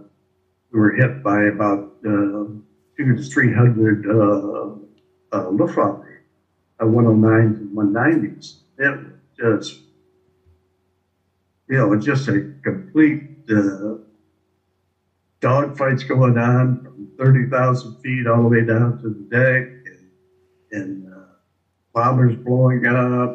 [0.72, 2.46] we were hit by about uh,
[2.98, 4.74] two to three hundred uh,
[5.32, 5.96] uh, Luftwaffe
[6.80, 8.56] uh, 109s and 190s.
[8.78, 8.98] It
[9.38, 9.80] just,
[11.68, 13.20] you know, just a complete
[13.50, 13.96] uh,
[15.42, 20.10] dogfights going on from 30,000 feet all the way down to the deck, and,
[20.72, 21.36] and uh,
[21.94, 23.32] bombers blowing up,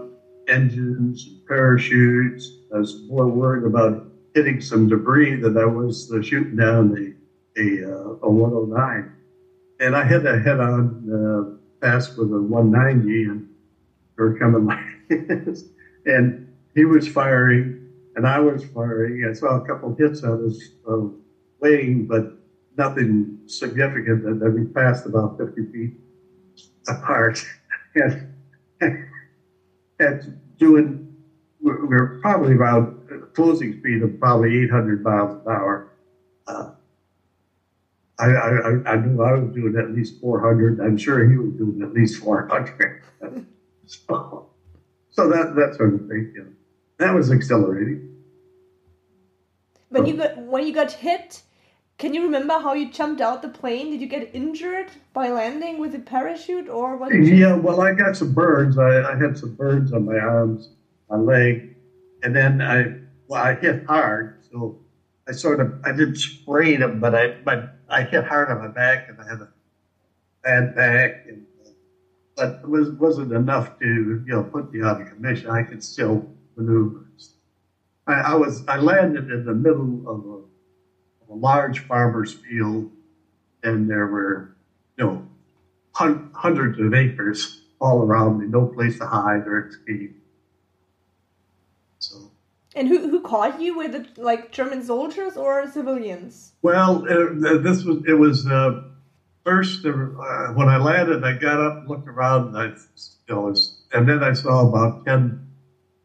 [0.49, 2.53] engines, and parachutes.
[2.77, 7.17] I was more worried about hitting some debris than I was uh, shooting down
[7.57, 9.13] a, a, uh, a 109.
[9.81, 13.49] And I had a head on uh, pass with a 190, and
[14.19, 15.65] were coming like this.
[16.07, 19.27] And he was firing, and I was firing.
[19.29, 21.09] I saw a couple hits on his uh,
[21.61, 22.33] but
[22.79, 24.25] nothing significant.
[24.25, 25.95] And then we passed about 50 feet
[26.87, 27.45] apart.
[27.97, 29.09] and,
[29.99, 31.06] and doing,
[31.61, 32.97] we're we're probably around
[33.35, 35.93] closing speed of probably 800 miles an hour.
[36.47, 36.71] Uh,
[38.19, 40.81] I, I, I- knew I was doing at least 400.
[40.81, 43.03] I'm sure he was doing at least 400.
[43.87, 44.49] so,
[45.11, 46.47] so that, that sort of thing, know.
[46.99, 48.15] That was exhilarating.
[49.91, 51.43] When you got when you got hit,
[51.99, 53.91] can you remember how you jumped out the plane?
[53.91, 57.13] Did you get injured by landing with a parachute, or what?
[57.15, 58.79] Yeah, well, I got some burns.
[58.79, 60.71] I, I had some burns on my arms,
[61.11, 61.63] my leg,
[62.23, 62.87] and then I
[63.29, 64.31] well, I hit hard.
[64.51, 64.75] So
[65.29, 68.69] I sort of I didn't sprain them, but I but I hit hard on my
[68.69, 69.49] back, and I had a
[70.43, 71.47] bad back, and
[72.37, 75.51] but it was wasn't enough to you know put me out of commission.
[75.51, 76.25] I could still
[76.57, 77.07] maneuver.
[78.07, 80.39] I, I was I landed in the middle of a,
[81.23, 82.89] of a large farmer's field,
[83.63, 84.49] and there were
[84.99, 85.23] you know
[85.95, 90.13] hun- hundreds of acres all around me, no place to hide or escape.
[92.77, 93.77] And who who caught you?
[93.79, 96.53] Were the like German soldiers or civilians?
[96.63, 98.83] well, uh, this was it was uh,
[99.45, 99.93] first uh,
[100.55, 103.55] when I landed, I got up, and looked around, and I, you know,
[103.93, 105.43] and then I saw about ten.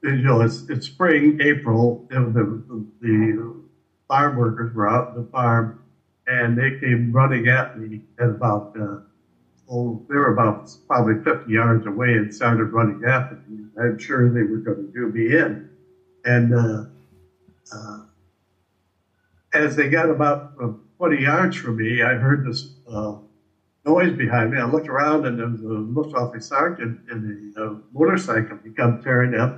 [0.04, 2.08] You know, it's, it's spring, April.
[2.10, 2.64] Know, the,
[3.02, 3.62] the
[4.08, 5.84] farm workers were out in the farm,
[6.26, 9.02] and they came running at me at about, uh,
[9.70, 13.66] oh, they were about probably 50 yards away and started running after me.
[13.80, 15.70] I'm sure they were going to do me in.
[16.26, 16.84] And uh,
[17.74, 18.00] uh,
[19.54, 23.14] as they got about uh, 20 yards from me, I heard this uh,
[23.86, 24.58] noise behind me.
[24.60, 28.58] I looked around and there was a Luftwaffe sergeant in a uh, motorcycle.
[28.64, 29.54] He come tearing up,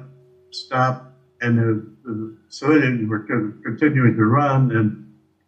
[0.51, 1.01] stopped,
[1.41, 4.93] and the, the were con- continuing to run and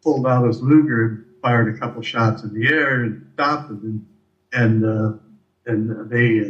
[0.04, 3.80] pulled out his Luger and fired a couple shots in the air and stopped them.
[4.54, 5.12] And, and, uh,
[5.66, 6.42] and they,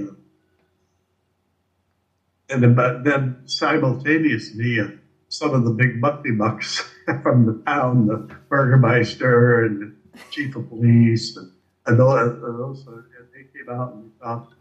[2.49, 2.63] and
[3.05, 4.87] then, simultaneously, uh,
[5.29, 6.83] some of the big bucky bucks
[7.23, 8.17] from the town, the
[8.49, 11.51] Burgermeister and the chief of police, and,
[11.87, 13.01] and those, uh,
[13.33, 14.53] they came out and talked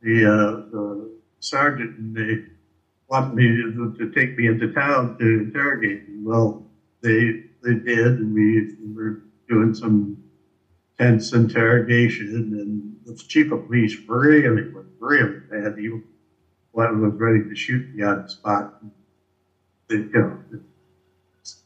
[0.00, 2.38] the, uh, the sergeant, and they
[3.08, 6.16] wanted me to, to take me into town to interrogate me.
[6.22, 6.62] Well,
[7.02, 9.18] they they did, and we, we were
[9.48, 10.16] doing some
[10.98, 15.76] tense interrogation, and the chief of police really was really bad.
[15.76, 15.90] He
[16.76, 18.74] was ready to shoot me on the spot.
[19.88, 20.38] You know,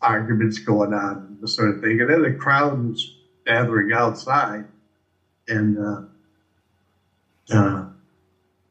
[0.01, 2.01] arguments going on this sort of thing.
[2.01, 4.67] And then the crowd was gathering outside,
[5.49, 6.03] and uh,
[7.55, 7.87] uh,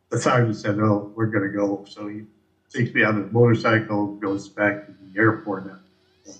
[0.10, 2.23] the sergeant said, "Oh, we're going to go." So he
[2.71, 6.36] takes me on his motorcycle, goes back to the airport at uh,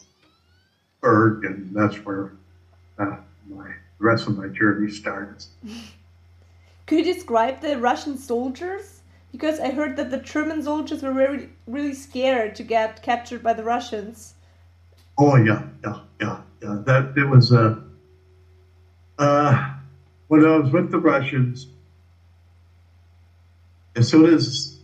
[1.02, 2.34] Burg, and that's where
[2.98, 5.44] uh, my the rest of my journey started.
[6.86, 8.99] Could you describe the Russian soldiers?
[9.32, 13.54] Because I heard that the German soldiers were really, really scared to get captured by
[13.54, 14.34] the Russians.
[15.18, 16.82] Oh yeah, yeah, yeah, yeah.
[16.86, 17.52] That it was.
[17.52, 17.80] Uh,
[19.20, 19.74] uh,
[20.30, 21.68] when I was with the Russians,
[23.96, 24.80] as soon as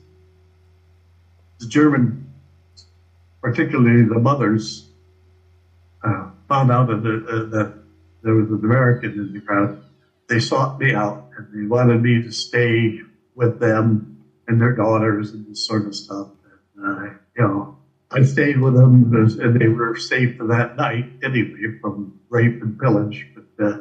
[1.60, 2.34] the German,
[3.42, 4.90] particularly the mothers,
[6.04, 7.74] uh, found out that, uh, that
[8.24, 9.82] there was an American in the crowd,
[10.28, 13.00] they sought me out and they wanted me to stay
[13.36, 14.15] with them
[14.48, 16.28] and their daughters and this sort of stuff.
[16.76, 17.78] And, uh, you know,
[18.12, 22.80] I stayed with them and they were safe for that night anyway from rape and
[22.80, 23.28] pillage.
[23.36, 23.78] But uh,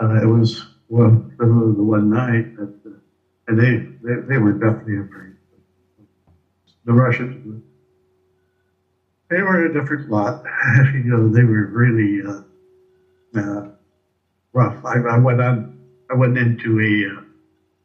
[0.00, 2.98] uh, it was one, the one night that, uh,
[3.48, 5.34] and they, they, they were definitely afraid.
[6.84, 7.62] The Russians,
[9.30, 10.44] they were a different lot.
[10.94, 12.42] you know, they were really uh,
[13.38, 13.68] uh,
[14.52, 14.84] rough.
[14.84, 15.78] I, I, went on,
[16.10, 17.24] I went into a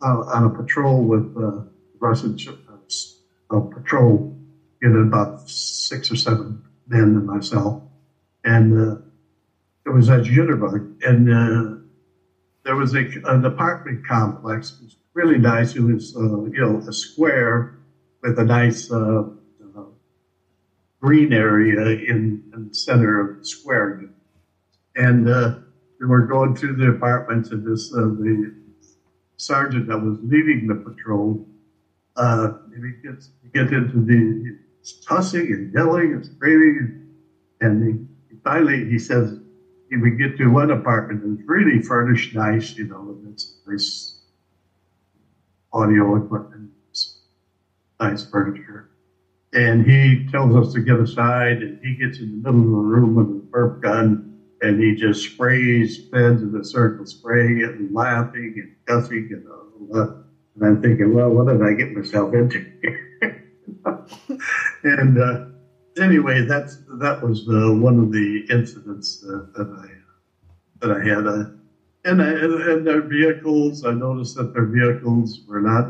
[0.06, 1.64] uh, on a patrol with uh,
[2.00, 2.38] Russian
[3.52, 4.36] uh, patrol,
[4.82, 7.82] you know, about six or seven men and myself,
[8.44, 8.96] and uh,
[9.86, 11.80] it was at Jüterbog, and uh,
[12.64, 14.78] there was a, an apartment complex.
[14.80, 15.76] It was really nice.
[15.76, 17.80] It was, uh, you know, a square
[18.22, 19.24] with a nice uh,
[21.02, 24.04] green area in, in, the center of the square.
[24.96, 25.56] And uh,
[26.00, 28.54] we were going through the apartments, and this the
[29.38, 31.48] sergeant that was leading the patrol,
[32.20, 34.54] uh, he gets he gets into the
[35.08, 36.92] tussing and yelling and screaming,
[37.62, 39.40] and he, finally he says
[39.90, 43.48] he we get to one apartment and it's really furnished nice, you know, and it's
[43.68, 44.16] nice
[45.74, 46.72] audio equipment,
[48.00, 48.86] nice furniture.
[49.54, 52.90] And he tells us to get aside, and he gets in the middle of the
[52.90, 54.20] room with a burp gun,
[54.62, 59.44] and he just sprays pens in a circle, spraying it and laughing and cussing and
[59.48, 60.10] all that.
[60.60, 62.62] And I'm thinking, well, what did I get myself into?
[64.84, 65.38] and uh,
[66.00, 69.88] anyway, that's that was uh, one of the incidents that, I
[70.82, 71.28] that I had.
[71.28, 71.44] Uh,
[72.06, 75.88] and, and their vehicles, I noticed that their vehicles were not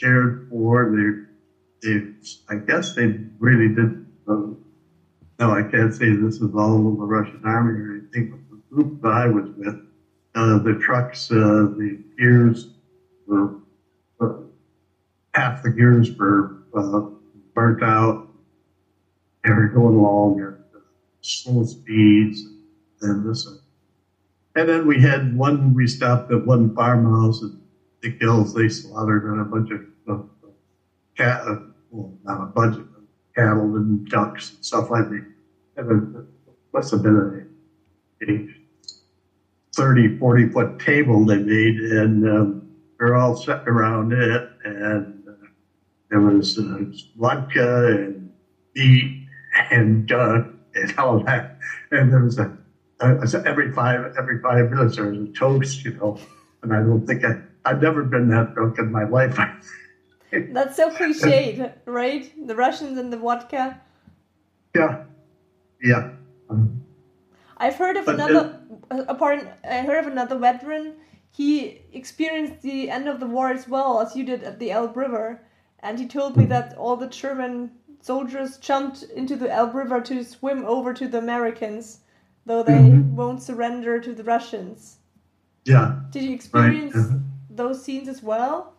[0.00, 0.88] cared for.
[0.88, 1.10] They,
[1.88, 2.00] they,
[2.48, 3.92] I guess they really did.
[4.28, 4.52] Uh,
[5.40, 8.58] no, I can't say this is all of the Russian army or anything, but the
[8.70, 9.76] group that I was with,
[10.34, 12.68] uh, the trucks, the gears
[13.26, 13.50] were
[15.36, 17.02] half the gears were uh,
[17.54, 18.28] burnt out.
[19.44, 20.80] They were going along at
[21.20, 22.42] slow speeds
[23.02, 23.46] and this.
[24.56, 27.60] And then we had one, we stopped at one farmhouse in
[28.00, 28.54] the hills.
[28.54, 30.22] They slaughtered a bunch of uh,
[31.16, 31.56] cat, uh,
[31.90, 32.88] well, not a bunch of
[33.34, 35.26] cattle and ducks and stuff like that.
[35.76, 36.24] And it
[36.72, 37.46] must have been
[38.22, 38.48] a, a
[39.74, 42.68] 30, 40 foot table they made, and um,
[42.98, 45.15] we are all sitting around it, and uh,
[46.10, 46.84] there was uh,
[47.16, 48.32] vodka and
[48.74, 49.28] meat
[49.70, 51.58] and duck and all that.
[51.90, 52.56] And there was a
[53.00, 56.18] uh, every five every five minutes there was a toast, you know.
[56.62, 59.38] And I don't think I I've never been that drunk in my life.
[60.32, 62.32] That's so cliched, right?
[62.46, 63.80] The Russians and the vodka.
[64.74, 65.04] Yeah,
[65.82, 66.10] yeah,
[67.58, 68.60] I've heard of But another.
[68.90, 70.94] Uh, pardon, I heard of another veteran.
[71.30, 74.96] He experienced the end of the war as well as you did at the Elbe
[74.96, 75.45] River,
[75.80, 77.70] and he told me that all the German
[78.00, 82.00] soldiers jumped into the Elbe River to swim over to the Americans,
[82.44, 83.14] though they Mhm.
[83.14, 84.98] won't surrender to the Russians.
[85.64, 86.00] Yeah.
[86.10, 87.18] Did you experience uh-huh.
[87.50, 88.74] those scenes as well?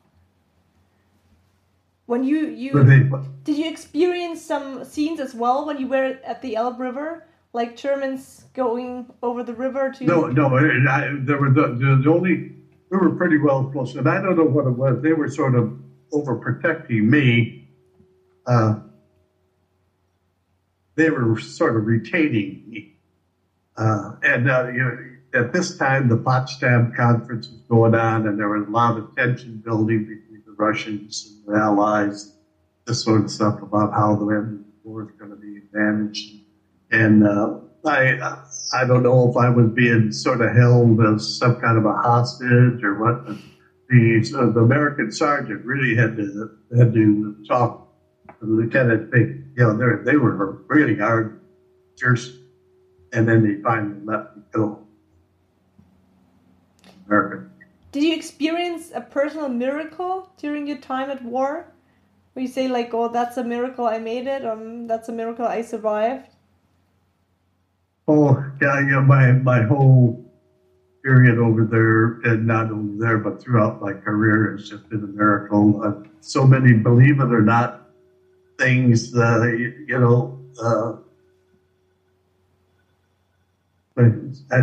[2.06, 3.04] When you you they,
[3.44, 7.76] did you experience some scenes as well when you were at the Elbe River, like
[7.76, 10.06] Germans going over the river to?
[10.06, 12.54] no, no, I, I, there were the, the, the only,
[12.90, 15.02] we were pretty well close, and I don't know what it was.
[15.02, 15.78] They were sort of
[16.14, 17.68] overprotecting me.
[18.46, 18.76] Uh,
[20.96, 22.94] they were sort of retaining me.
[23.76, 24.98] Uh, and uh, you know,
[25.34, 29.16] at this time, the Potsdam Conference was going on, and there was a lot of
[29.16, 32.34] tension building between the Russians and the Allies,
[32.86, 35.62] this sort of stuff about how the end of the war is going to be
[35.72, 36.32] managed.
[36.90, 38.18] And uh, I,
[38.74, 41.94] I don't know if I was being sort of held as some kind of a
[41.94, 43.38] hostage or what.
[43.90, 47.88] The, uh, the American sergeant really had to had to talk
[48.40, 49.12] to the lieutenant.
[49.12, 51.40] They, you know, they they were really hard,
[51.98, 52.38] fierce,
[53.14, 54.86] and then they finally let me go.
[57.08, 57.50] American.
[57.94, 61.72] Did you experience a personal miracle during your time at war?
[62.34, 65.14] Where you say like, "Oh, that's a miracle I made it," or "Mm, "That's a
[65.14, 66.28] miracle I survived."
[68.08, 70.27] Oh, yeah, yeah, my, my whole
[71.04, 75.08] period over there, and not only there, but throughout my career has just been a
[75.08, 75.82] miracle.
[75.84, 77.90] Uh, so many, believe it or not,
[78.58, 80.94] things, uh, you, know, uh,
[83.96, 84.06] but,
[84.52, 84.62] uh,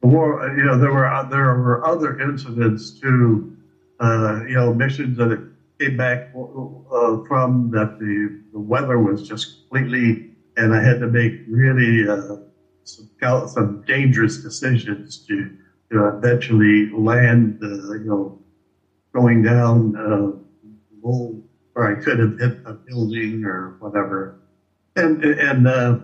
[0.00, 3.56] the war, you know, there were, there were other incidents too,
[4.00, 5.38] uh, you know, missions that
[5.78, 11.06] came back uh, from that the, the weather was just completely and I had to
[11.06, 12.36] make really uh,
[12.96, 15.56] some, some dangerous decisions to,
[15.90, 18.38] to eventually land, uh, you know,
[19.12, 20.30] going down uh,
[21.02, 21.42] low,
[21.74, 24.40] or I could have hit a building or whatever,
[24.96, 25.98] and and uh,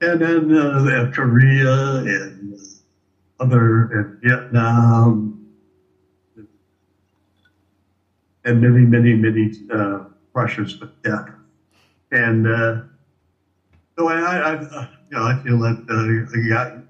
[0.00, 2.58] and then uh, Korea and
[3.40, 5.46] other and Vietnam,
[8.44, 11.28] and many many many uh, brushes with death,
[12.10, 12.46] and.
[12.46, 12.80] Uh,
[13.98, 16.82] so I, I, I, you know, I feel that uh, God,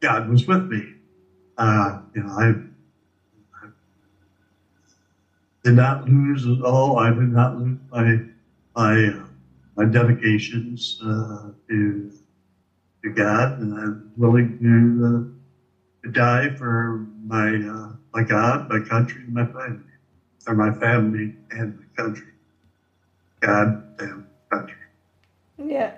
[0.00, 0.84] God was with me.
[1.56, 2.48] Uh, you know, I,
[3.64, 3.68] I
[5.64, 6.98] did not lose at all.
[6.98, 8.20] I did not lose my
[8.76, 9.10] my
[9.76, 12.10] my dedications uh, to
[13.04, 15.22] to God, and I'm willing to, uh,
[16.04, 19.78] to die for my uh, my God, my country, my family,
[20.46, 22.28] or my family and my country.
[23.40, 24.78] God and country.
[25.58, 25.92] Yeah.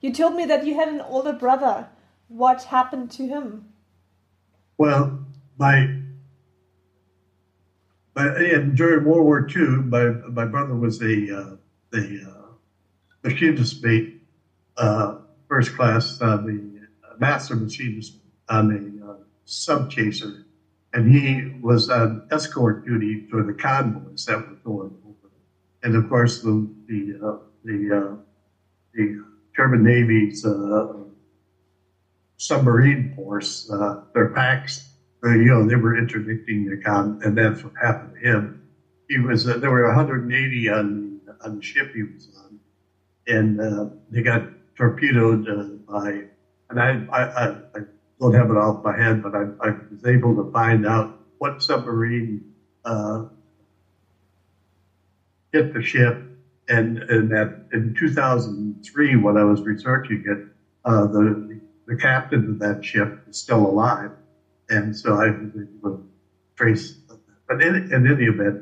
[0.00, 1.88] You told me that you had an older brother.
[2.28, 3.72] What happened to him?
[4.76, 5.26] Well,
[5.58, 5.96] my,
[8.14, 11.56] my and during World War II, my my brother was a uh,
[11.94, 12.38] a uh,
[13.24, 14.22] machinist mate,
[14.76, 15.16] uh,
[15.48, 16.86] first class, uh, the
[17.18, 18.14] master machinist
[18.48, 20.46] on a uh, sub chaser,
[20.92, 25.32] and he was on escort duty for the convoys that were going over.
[25.82, 28.16] And of course, the the uh, the uh,
[28.94, 29.24] the
[29.58, 30.84] German Navy's uh,
[32.38, 34.82] submarine force, uh, their packs,
[35.24, 38.54] uh, you know, they were interdicting the con, and that's what happened to him.
[39.08, 42.60] He was uh, there were 180 on on the ship he was on,
[43.28, 44.44] and uh, they got
[44.76, 46.24] torpedoed uh, by.
[46.70, 47.46] And I, I I
[47.76, 47.80] I
[48.20, 51.60] don't have it off my head, but I, I was able to find out what
[51.62, 52.42] submarine
[52.84, 53.22] uh,
[55.52, 56.16] hit the ship
[56.68, 60.38] and and that in 2003 when I was researching it,
[60.84, 64.12] uh, the the captain of that ship is still alive,
[64.68, 66.00] and so I was able to
[66.56, 66.94] trace.
[67.48, 68.58] But in, in any event,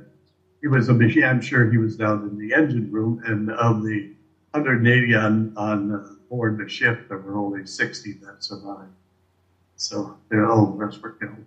[0.63, 1.25] he was a machine.
[1.25, 4.07] I'm sure he was down in the engine room, and of the
[4.53, 5.99] 180 on on uh,
[6.31, 8.91] board the ship, there were only 60 that survived.
[9.77, 11.45] So they're all the rest were killed.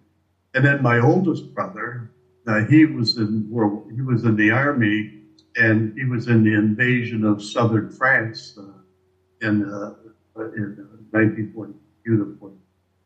[0.56, 2.08] And then my oldest brother,
[2.48, 3.46] uh, he was in
[3.94, 5.08] he was in the army
[5.56, 8.64] and he was in the invasion of southern France uh,
[9.42, 9.94] in, uh,
[10.36, 12.50] in 1942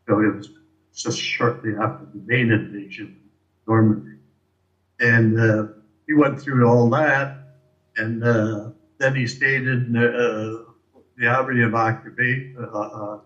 [0.08, 0.50] So it was
[0.96, 4.18] just shortly after the main invasion of Normandy.
[5.00, 5.68] And uh,
[6.08, 7.38] he went through all that,
[7.98, 8.70] and uh,
[9.00, 10.72] then he stayed in uh,
[11.18, 13.18] the of Occupation, uh,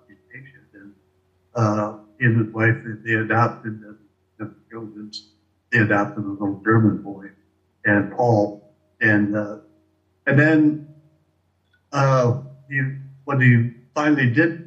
[0.73, 0.93] and
[1.55, 3.81] uh, he and his wife, they adopted,
[4.37, 5.11] the children.
[5.71, 7.29] they adopted a little German boy,
[7.85, 8.66] and Paul
[9.01, 9.57] and uh,
[10.27, 10.79] and then
[11.91, 12.31] uh,
[12.69, 12.81] he,
[13.25, 13.59] when he
[13.95, 14.57] finally did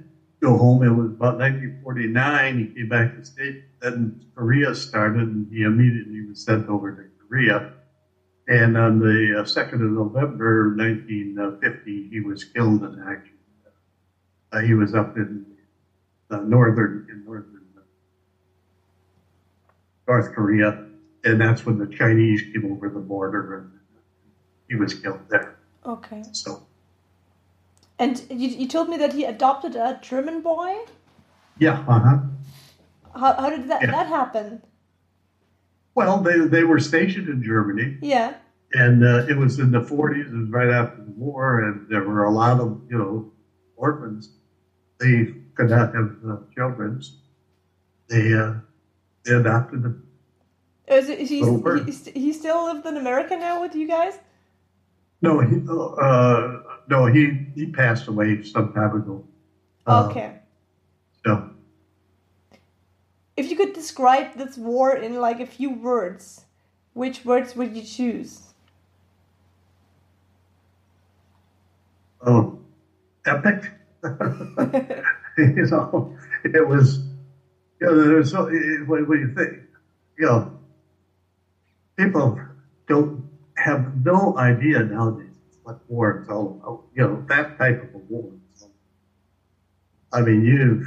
[0.42, 2.58] go home, it was about 1949.
[2.58, 3.56] He came back to state.
[3.80, 7.64] Then Korea started, and he immediately was sent over to Korea.
[8.48, 13.36] And on the uh, 2nd of November 1950, he was killed in action.
[14.52, 15.44] Uh, he was up in
[16.30, 17.82] uh, northern in northern uh,
[20.08, 20.76] North Korea,
[21.24, 23.79] and that's when the Chinese came over the border, and
[24.70, 25.56] he was killed there.
[25.84, 26.22] Okay.
[26.32, 26.62] So
[27.98, 30.76] And you, you told me that he adopted a German boy.
[31.58, 32.18] yeah, uh huh.
[33.18, 33.90] How, how did that Yeah.
[33.90, 34.62] that happen?
[35.96, 38.34] Well, they they were stationed in Germany, Yeah.
[38.72, 40.26] and uh, it was in the 40s.
[40.32, 43.32] It was right after the war, and there were a lot of you know
[43.76, 44.30] orphans.
[45.00, 47.02] They could not have uh, children.
[48.08, 48.54] They uh,
[49.24, 50.06] they adopted them.
[50.86, 54.14] Is, it, is he, he, he still lived in America now with you guys?
[55.22, 56.58] No, he uh,
[56.88, 59.24] no he he passed away some time ago.
[59.86, 60.38] Uh, okay.
[61.24, 61.50] So
[63.36, 66.46] If you could describe this war in like a few words,
[66.94, 68.54] which words would you choose?
[72.26, 72.58] oh,
[73.26, 73.70] epic.
[75.38, 77.00] you know, it was.
[77.80, 79.60] You know, there's so when you think,
[80.18, 80.58] you know,
[81.96, 82.38] people
[82.88, 83.29] don't
[83.60, 86.80] have no idea nowadays what war is all about.
[86.94, 88.32] You know, that type of a war.
[90.12, 90.82] I mean, you,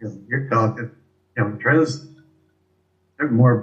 [0.00, 0.90] you know, you're talking,
[1.36, 2.08] you know, Dresden.
[3.18, 3.60] There are more.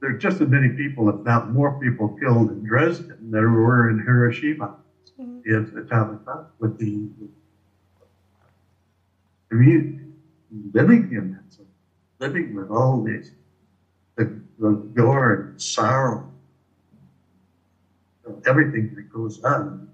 [0.00, 3.50] There are just as many people, if not more people, killed in Dresden than there
[3.50, 4.70] were in Hiroshima.
[5.18, 5.42] Mhm.
[5.44, 7.08] The atomic bomb with the.
[9.50, 10.14] I mean,
[10.74, 11.58] living in that,
[12.20, 13.32] living with all these,
[14.16, 16.24] the, the gore and sorrow,
[18.28, 19.88] know, everything that goes on.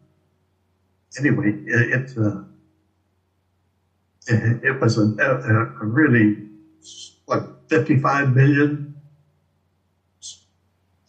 [1.19, 2.45] Anyway, it, it's a.
[4.27, 6.49] It, it was a, a, a really
[7.27, 8.95] like 55 million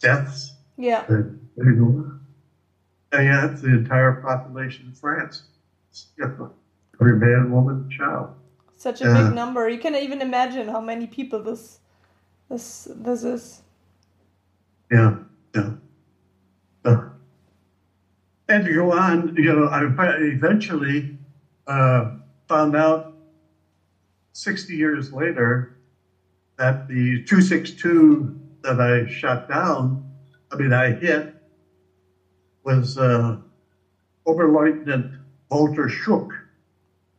[0.00, 0.52] deaths.
[0.76, 1.04] Yeah.
[1.08, 2.12] that- that go.
[3.12, 5.44] And yeah, it's the entire population of France.
[7.00, 8.34] Every man, woman, child.
[8.76, 9.22] Such a Yeah.
[9.22, 9.68] big number.
[9.70, 11.78] You can even imagine how many people this
[12.50, 13.62] this this is.
[14.92, 15.16] Yeah,
[15.54, 15.70] yeah.
[16.84, 17.08] Uh,
[18.48, 19.82] and to go on, you know, I
[20.20, 21.18] eventually
[21.66, 22.12] uh,
[22.48, 23.14] found out
[24.32, 25.78] 60 years later
[26.58, 30.08] that the 262 that I shot down,
[30.52, 31.34] I mean, I hit,
[32.62, 33.38] was uh,
[34.26, 35.18] Oberleutnant
[35.50, 36.30] Walter Schuck,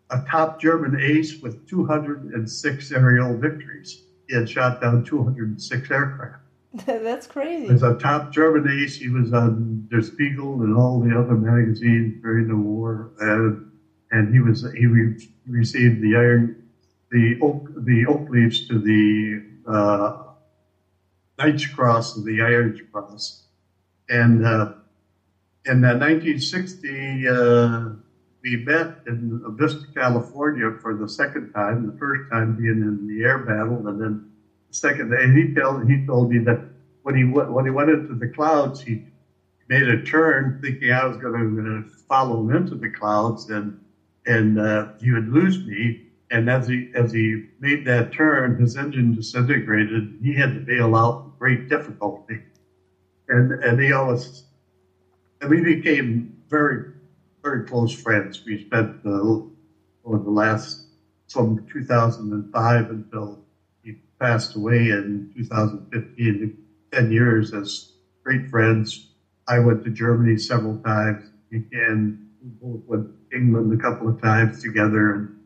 [0.09, 4.03] a top German ace with 206 aerial victories.
[4.27, 6.46] He had shot down 206 aircraft.
[6.85, 7.67] That's crazy.
[7.69, 12.13] As a top German ace, he was on Der Spiegel and all the other magazines
[12.21, 13.57] during the war, and
[14.11, 15.11] and he was he re-
[15.47, 16.55] received the iron
[17.11, 20.11] the oak the oak leaves to the uh,
[21.37, 23.35] Knight's Cross and the Iron Cross,
[24.09, 24.65] and uh,
[25.65, 27.89] in uh, 1960 uh,
[28.43, 31.85] we met in Vista, California for the second time.
[31.85, 34.36] The first time being in the air battle, and then the
[34.71, 36.59] second day he told he told me that
[37.03, 38.99] when he went when he went into the clouds, he
[39.69, 43.73] made a turn thinking I was going to follow him into the clouds, and
[44.25, 45.95] and uh, he would lose me.
[46.31, 50.07] And as he as he made that turn, his engine disintegrated.
[50.21, 52.39] He had to bail out with great difficulty,
[53.29, 54.43] and and he always
[55.41, 56.81] and we became very
[57.43, 58.41] very close friends.
[58.45, 59.39] We spent the
[60.05, 60.79] over the last
[61.29, 63.39] from 2005 until
[64.19, 66.57] passed away in 2015,
[66.91, 67.93] 10 years as
[68.23, 69.11] great friends.
[69.47, 74.21] I went to Germany several times, and we both went to England a couple of
[74.21, 75.37] times together, and,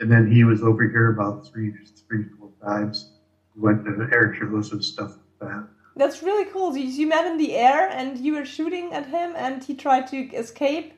[0.00, 1.72] and then he was over here about three,
[2.08, 3.12] three, four times.
[3.54, 5.10] We went to air shows and stuff
[5.40, 5.68] like that.
[5.96, 6.76] That's really cool.
[6.76, 10.06] You, you met in the air and you were shooting at him and he tried
[10.08, 10.94] to escape.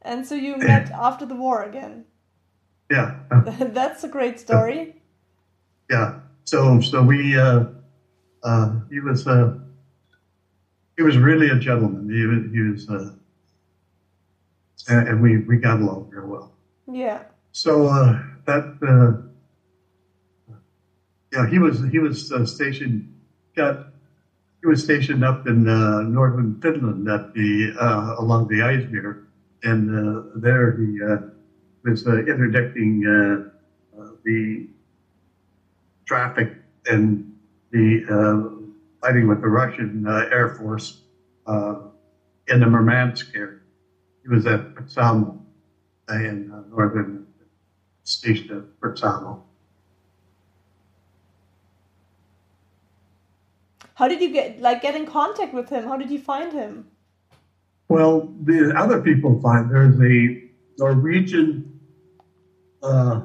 [0.00, 2.04] And so you met after the war again.
[2.90, 3.16] Yeah,
[3.58, 4.96] That's a great story.
[5.90, 6.20] yeah.
[6.44, 7.64] So, so we, uh,
[8.42, 9.50] uh, he was, uh,
[10.96, 12.08] he was really a gentleman.
[12.10, 13.10] He was, he was, uh,
[14.88, 16.52] and, and we, we got along real well.
[16.90, 17.22] Yeah.
[17.52, 19.12] So uh, that uh,
[21.32, 23.02] yeah, he was he was uh, stationed
[23.56, 23.76] got
[24.62, 29.16] he was stationed up in uh, northern Finland at the uh, along the Eismeer,
[29.62, 31.18] and uh, there he uh,
[31.84, 33.38] was uh, interdicting uh,
[34.00, 34.66] uh, the
[36.12, 36.52] traffic
[36.84, 37.32] and
[37.70, 38.60] the uh,
[39.00, 41.04] fighting with the Russian uh, Air Force
[41.46, 41.76] uh,
[42.48, 43.60] in the Murmansk area.
[44.22, 45.40] He was at Petsamo
[46.10, 47.26] in uh, northern
[48.04, 49.40] station at Bersano.
[53.94, 55.84] How did you get like get in contact with him?
[55.84, 56.88] How did you find him?
[57.88, 60.42] Well, the other people find there's a
[60.78, 61.80] Norwegian
[62.82, 63.22] uh,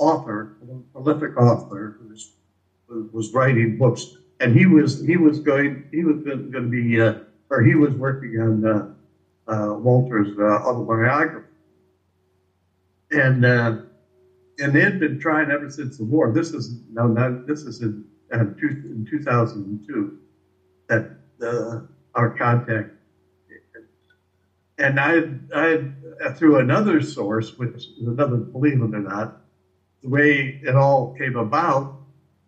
[0.00, 2.32] author, a prolific author, who's,
[2.88, 7.00] who was writing books, and he was he was going he was going to be
[7.00, 7.14] uh,
[7.50, 11.46] or he was working on uh, uh, Walter's uh, autobiography,
[13.12, 13.76] and uh,
[14.58, 16.32] and they had been trying ever since the war.
[16.32, 20.18] This is no, this is in, two, in 2002
[20.88, 21.10] that
[22.14, 22.90] our contact.
[24.78, 25.24] And I,
[25.54, 29.42] I, through another source, which is another, believe it or not,
[30.02, 32.00] the way it all came about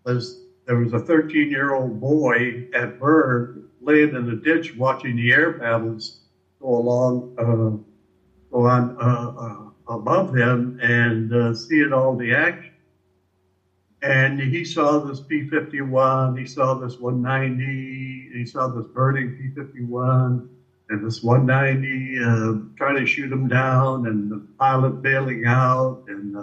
[0.04, 5.16] was there was a 13 year old boy at Burg laying in a ditch watching
[5.16, 6.20] the air battles
[6.60, 9.34] go along, uh, go on uh,
[9.90, 12.70] uh, above him and uh, seeing all the action.
[14.02, 19.60] And he saw this P 51, he saw this 190, he saw this burning P
[19.60, 20.48] 51
[20.88, 26.36] and this 190 uh, trying to shoot him down, and the pilot bailing out, and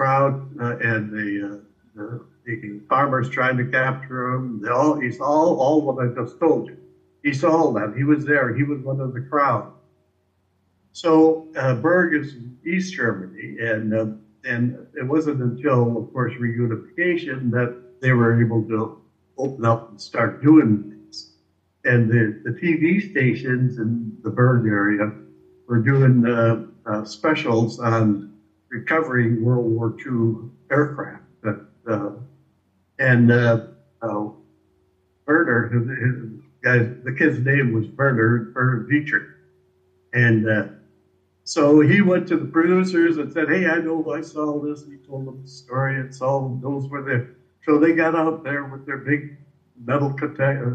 [0.00, 1.56] crowd uh, and the, uh,
[1.94, 4.58] the, the farmers trying to capture him.
[4.62, 6.78] They all, he's all, all what I just told you.
[7.22, 7.92] He saw that.
[7.94, 8.54] He was there.
[8.54, 9.70] He was one of the crowd.
[10.92, 12.34] So uh, Burg is
[12.64, 14.06] East Germany, and uh,
[14.44, 19.02] and it wasn't until, of course, reunification that they were able to
[19.36, 21.32] open up and start doing things.
[21.84, 25.12] and the, the TV stations in the Burg area
[25.68, 28.29] were doing uh, uh, specials on
[28.70, 31.24] recovering World War II aircraft.
[31.42, 31.56] That,
[31.86, 32.10] uh,
[32.98, 33.58] and uh,
[34.02, 34.24] uh,
[35.26, 35.68] Werner,
[36.62, 39.24] the kid's name was Werner, Werner Dietrich.
[40.12, 40.64] And uh,
[41.44, 44.84] so he went to the producers and said, Hey, I know I saw this.
[44.84, 47.24] And he told them the story and saw those were there.
[47.62, 49.30] So they got out there with their big
[49.84, 50.74] metal uh,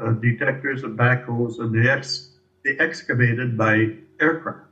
[0.00, 2.22] uh, detectors and backhoes, and they, ex-
[2.64, 3.90] they excavated my
[4.20, 4.65] aircraft.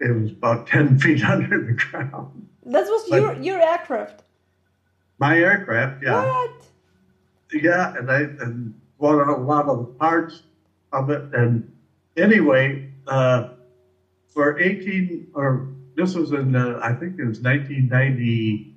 [0.00, 2.48] It was about 10 feet under the ground.
[2.66, 4.22] That was but your, your aircraft?
[5.18, 6.24] My aircraft, yeah.
[6.24, 6.62] What?
[7.52, 10.42] Yeah, and I and bought a lot of the parts
[10.92, 11.34] of it.
[11.34, 11.70] And
[12.16, 13.50] anyway, uh,
[14.28, 18.70] for 18, or this was in, uh, I think it was 1990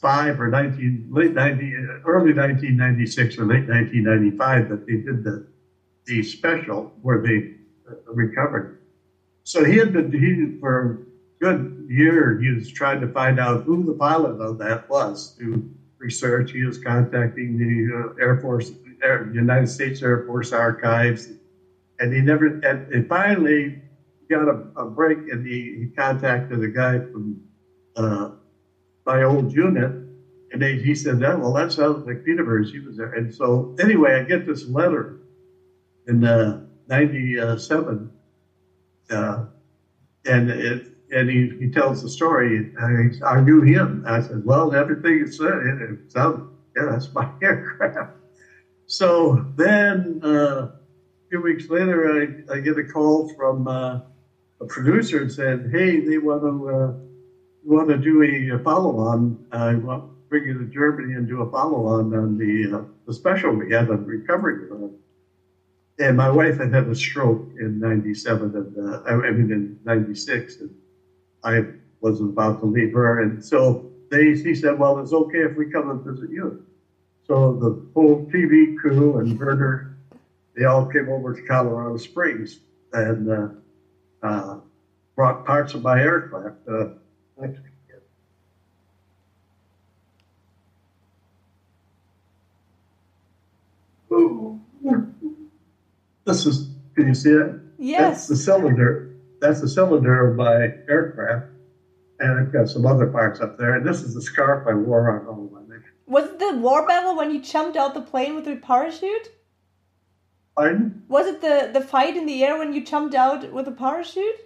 [0.00, 1.74] five or 19, late 90,
[2.06, 5.46] early 1996 or late 1995 that they did the,
[6.06, 7.54] the special where they
[8.06, 8.66] recovered.
[9.44, 10.96] So he had been, he, for a
[11.40, 15.62] good year, he was trying to find out who the pilot of that was to
[15.98, 16.52] research.
[16.52, 18.72] He was contacting the uh, Air Force,
[19.02, 21.28] Air, United States Air Force archives,
[21.98, 23.74] and he never, and, and finally
[24.30, 27.38] got a, a break and he, he contacted a guy from
[27.96, 28.28] uh,
[29.06, 29.92] my old unit.
[30.52, 32.70] And they, he said, that, well, that sounds like Peterburs.
[32.70, 33.12] He was there.
[33.14, 35.06] And so, anyway, I get this letter
[36.06, 36.56] and uh,
[36.90, 38.10] 97.
[39.10, 39.42] Uh,
[40.26, 42.64] and it, and he, he tells the story.
[42.78, 44.02] I, I knew him.
[44.06, 46.42] I said, well, everything you said, it, it sounds,
[46.76, 48.10] yeah, that's my aircraft.
[48.86, 50.68] So then uh, a
[51.30, 53.98] few weeks later, I, I get a call from uh,
[54.60, 56.92] a producer and said, hey, they want to uh,
[57.64, 59.38] want to do a, follow-on.
[59.52, 63.14] I want to bring you to Germany and do a follow-on on the uh, the
[63.14, 64.56] special we had on recovery.
[66.00, 70.58] And my wife had had a stroke in '97, and uh, I mean in '96,
[70.60, 70.70] and
[71.44, 71.62] I
[72.00, 73.78] wasn't about to leave her, and so
[74.10, 76.56] they he said, "Well, it's okay if we come and visit you."
[77.24, 79.84] So the whole TV crew and Werner,
[80.56, 82.60] they all came over to Colorado Springs
[82.92, 83.48] and uh,
[84.22, 84.56] uh,
[85.16, 86.56] brought parts of my aircraft.
[86.68, 86.86] Uh,
[96.24, 97.52] this is, can you see it?
[97.78, 98.00] Yes.
[98.00, 99.16] That's the cylinder.
[99.40, 101.46] That's the cylinder of my aircraft.
[102.18, 103.74] And I've got some other parts up there.
[103.76, 105.94] And this is the scarf I wore on all of my missions.
[106.06, 109.30] Was it the war battle when you jumped out the plane with your parachute?
[110.56, 111.02] Pardon?
[111.08, 114.40] Was it the, the fight in the air when you jumped out with a parachute?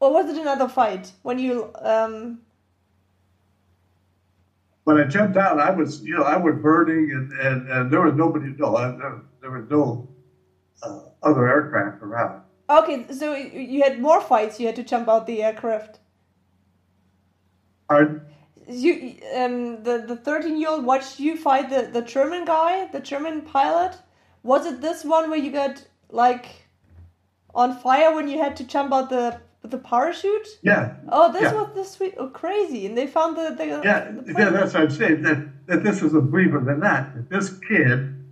[0.00, 2.40] Or was it another fight when you um
[4.84, 8.02] when I jumped out, I was, you know, I was burning, and, and, and there
[8.02, 10.08] was nobody, no, I, there, there was no
[10.82, 12.42] uh, other aircraft around.
[12.68, 14.58] Okay, so you had more fights.
[14.58, 15.98] You had to jump out the aircraft.
[17.88, 18.22] Pardon?
[18.66, 23.00] You um the the thirteen year old watched you fight the the German guy, the
[23.00, 23.98] German pilot.
[24.42, 26.46] Was it this one where you got like
[27.54, 30.48] on fire when you had to jump out the the parachute?
[30.62, 31.52] Yeah, Oh, this Yeah.
[31.52, 34.50] was the sweet, oh, crazy, and they found the the, yeah, the yeah.
[34.50, 35.22] That's what I'm saying.
[35.22, 37.14] That that this is a believer than that.
[37.14, 38.23] That this kid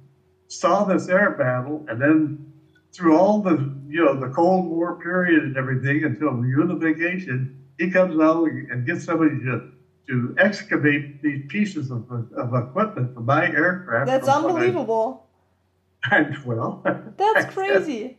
[0.52, 2.52] saw this air battle, and then
[2.92, 8.20] through all the you know the Cold War period and everything until reunification, he comes
[8.20, 9.72] out and gets somebody to
[10.08, 14.06] to excavate these pieces of, of equipment for my aircraft.
[14.06, 15.18] That's when I- unbelievable.
[16.10, 16.82] And well,
[17.16, 18.18] That's crazy.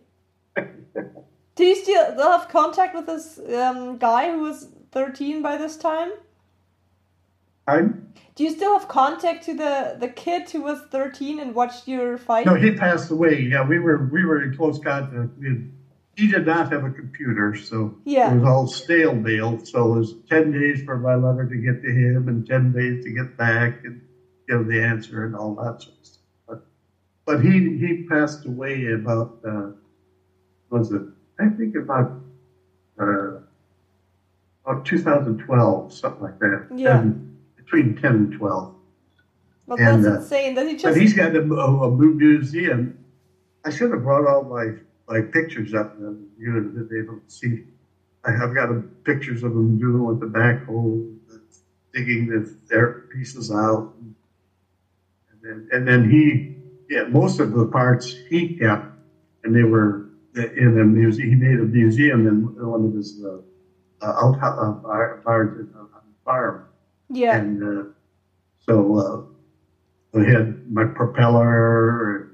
[1.56, 5.76] Do you still still have contact with this um, guy who was 13 by this
[5.76, 6.14] time?
[7.68, 8.03] I'm,
[8.36, 12.18] Do you still have contact to the, the kid who was 13 and watched your
[12.18, 12.46] fight?
[12.46, 13.42] no, he passed away.
[13.42, 15.38] Yeah, we were we were in close contact.
[15.40, 15.72] We had,
[16.16, 18.32] he did not have a computer, so Yeah.
[18.32, 19.64] it was all stale mail.
[19.66, 23.04] So it was ten days for my letter to get to him, and ten days
[23.06, 24.02] to get back and
[24.48, 26.20] give the answer and all that sort of stuff.
[26.48, 26.66] But,
[27.26, 29.72] but he he passed away about uh,
[30.70, 31.02] was it?
[31.40, 32.20] I think about
[33.00, 33.40] uh,
[34.66, 36.68] about 2012, something like that.
[36.76, 37.02] Yeah.
[37.02, 37.33] And
[37.74, 38.76] between 10 and 12.
[39.66, 40.56] Well, and, that's uh, insane.
[40.56, 42.98] That he But just he's got a, a, a museum.
[43.66, 44.74] I should have brought all my,
[45.08, 47.64] my pictures up and you would have been able to see.
[48.26, 51.16] I have got a, pictures of him doing with the backhoe,
[51.94, 53.94] digging the their pieces out.
[54.00, 56.56] And then, and then he,
[56.90, 58.86] yeah, most of the parts he kept,
[59.44, 61.30] and they were in a museum.
[61.30, 63.38] He made a museum in one of his uh,
[64.02, 65.68] uh, out uh, fire, fire,
[66.26, 66.68] fire
[67.14, 67.38] yeah.
[67.38, 67.84] and uh,
[68.60, 68.96] so
[70.16, 72.30] uh, I had my propeller and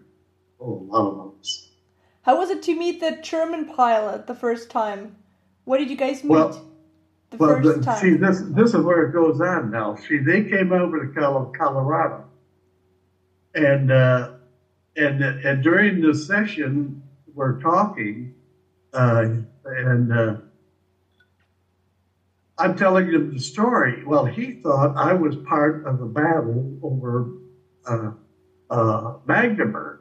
[0.59, 1.71] oh, a lot of those.
[2.23, 5.13] How was it to meet the German pilot the first time?
[5.65, 6.31] What did you guys meet?
[6.31, 6.65] Well-
[7.31, 7.99] the Well, first the, time.
[7.99, 9.95] see, this this is where it goes on now.
[9.95, 11.07] See, they came over to
[11.53, 12.25] Colorado,
[13.55, 14.29] and uh,
[14.95, 16.97] and and during the session,
[17.33, 18.31] we're talking,
[18.93, 19.25] uh,
[19.65, 20.35] and uh,
[22.59, 24.03] I'm telling him the story.
[24.05, 27.27] Well, he thought I was part of the battle over
[27.85, 28.11] uh,
[28.69, 29.99] uh, Magdeburg,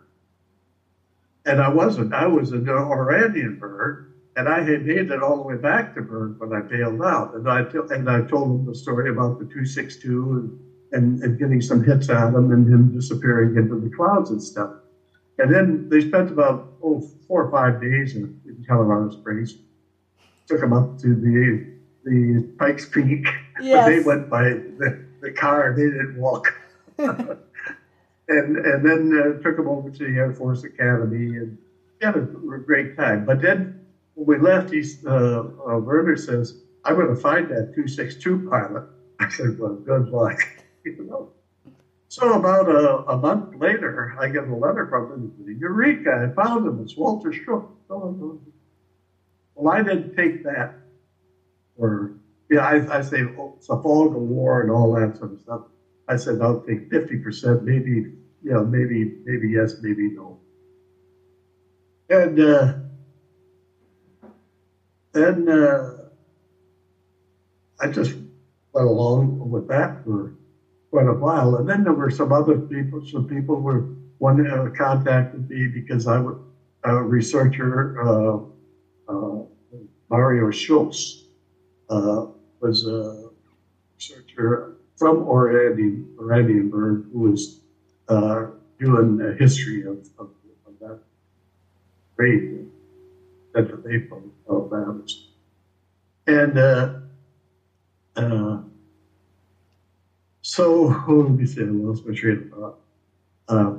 [1.46, 2.12] and I wasn't.
[2.12, 3.96] I was in Oranienburg,
[4.36, 7.30] and I had made it all the way back to Burg when I bailed out.
[7.34, 10.52] And I t- and I told him the story about the 262 and,
[10.92, 14.70] and, and getting some hits at him and him disappearing into the clouds and stuff.
[15.38, 19.56] And then they spent about oh four or five days in, in Colorado Springs.
[20.48, 21.60] Took him up to the
[22.04, 23.26] the Pikes Peak.
[23.70, 24.42] But they went by
[24.78, 25.72] the, the car.
[25.72, 26.54] They didn't walk.
[28.28, 31.56] and and then uh, took him over to the Air Force Academy and
[32.00, 33.22] had a great time.
[33.22, 33.68] But then
[34.14, 38.84] when we left, he's uh, uh, Werner says, "I'm going to find that 262 pilot."
[39.20, 40.36] I said, "Well, good luck."
[40.84, 41.28] you know.
[42.08, 45.32] So about a, a month later, I get a letter from him.
[45.58, 46.24] Eureka!
[46.24, 46.78] I found him.
[46.80, 47.64] It's Walter Stroop.
[47.88, 50.70] Well, I didn't take that.
[51.78, 52.12] Or
[52.50, 55.62] yeah, I, I say oh, a fog of war and all that sort of stuff.
[56.08, 58.06] I said I'll take fifty percent, maybe
[58.42, 60.38] you know, maybe maybe yes, maybe no.
[62.10, 62.72] And uh,
[65.12, 66.08] then uh,
[67.80, 68.14] I just
[68.72, 70.34] went along with that for
[70.90, 71.56] quite a while.
[71.56, 73.02] And then there were some other people.
[73.04, 73.84] Some people were
[74.18, 76.36] one uh, contacted me because I was
[76.84, 78.00] a researcher.
[78.00, 78.38] Uh,
[79.08, 79.42] uh,
[80.10, 81.17] Mario Schultz
[81.88, 83.28] was a
[83.96, 87.60] researcher from Oranian, Oranienburg who was
[88.08, 88.46] uh,
[88.78, 90.30] doing a history of, of,
[90.66, 90.98] of that
[92.16, 92.66] raid,
[93.54, 95.12] that April of that.
[96.26, 96.94] And uh,
[98.16, 98.58] uh,
[100.42, 102.78] so, let me see, what else my train of thought?
[103.48, 103.74] Uh,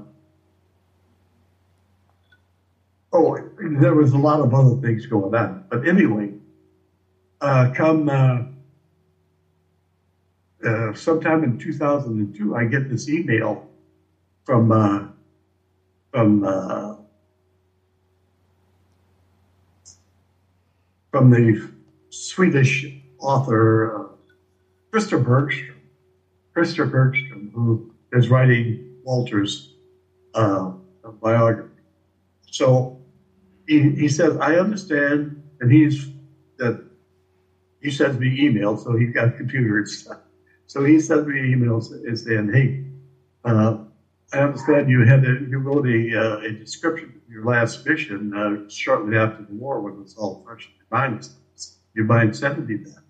[3.13, 3.37] oh,
[3.79, 5.65] there was a lot of other things going on.
[5.69, 6.28] But anyway,
[7.41, 8.41] uh, come uh,
[10.65, 13.63] uh, sometime in 2002, I get this email
[14.45, 15.05] from uh,
[16.11, 16.95] from uh,
[21.11, 21.59] from the
[22.09, 22.85] Swedish
[23.19, 24.09] author
[24.91, 25.75] Christer Bergström.
[26.55, 27.81] Christer Bergström, who
[28.13, 29.69] is writing Walter's
[31.21, 31.69] biography.
[32.51, 32.91] So
[33.67, 36.09] he, he says, I understand, and he's
[36.57, 36.75] that
[37.81, 40.17] he sends me emails, so he's got a computer and stuff.
[40.67, 42.73] So he sends me emails and saying, "Hey,
[43.45, 43.75] uh,
[44.33, 48.33] I understand you had a, you wrote a, uh, a description of your last mission
[48.33, 51.29] uh, shortly after the war when it was all fresh in your mind.
[51.95, 53.01] You mind sending me that?"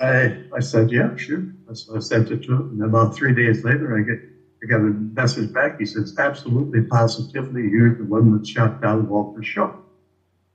[0.00, 3.64] I I said, "Yeah, sure." So I sent it to him, and about three days
[3.64, 4.18] later, I get
[4.62, 5.74] I got a message back.
[5.78, 9.72] He says, "Absolutely, positively, you're the one that shot down Walter Schuck."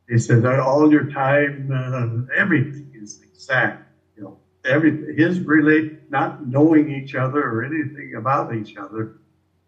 [0.10, 3.78] He said that all your time, uh, everything is exact.
[4.18, 9.10] You know, every his relate not knowing each other or anything about each other.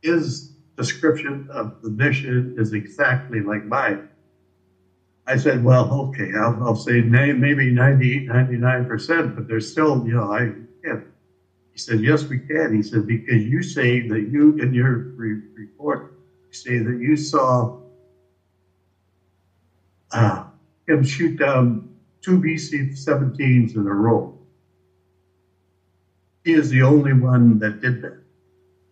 [0.02, 0.46] His
[0.78, 4.02] description of the mission is exactly like mine.
[5.28, 7.02] I said, well, okay, I'll, I'll say
[7.34, 10.52] maybe 98, 99%, but there's still, you know, I
[10.84, 11.02] can't.
[11.74, 12.74] He said, yes, we can.
[12.74, 16.04] He said, because you say that you, in your re- report,
[16.52, 17.68] say that you saw
[20.16, 20.44] uh,
[20.88, 21.84] him shoot down
[22.22, 24.32] two BC 17s in a row.
[26.44, 28.14] He is the only one that did that.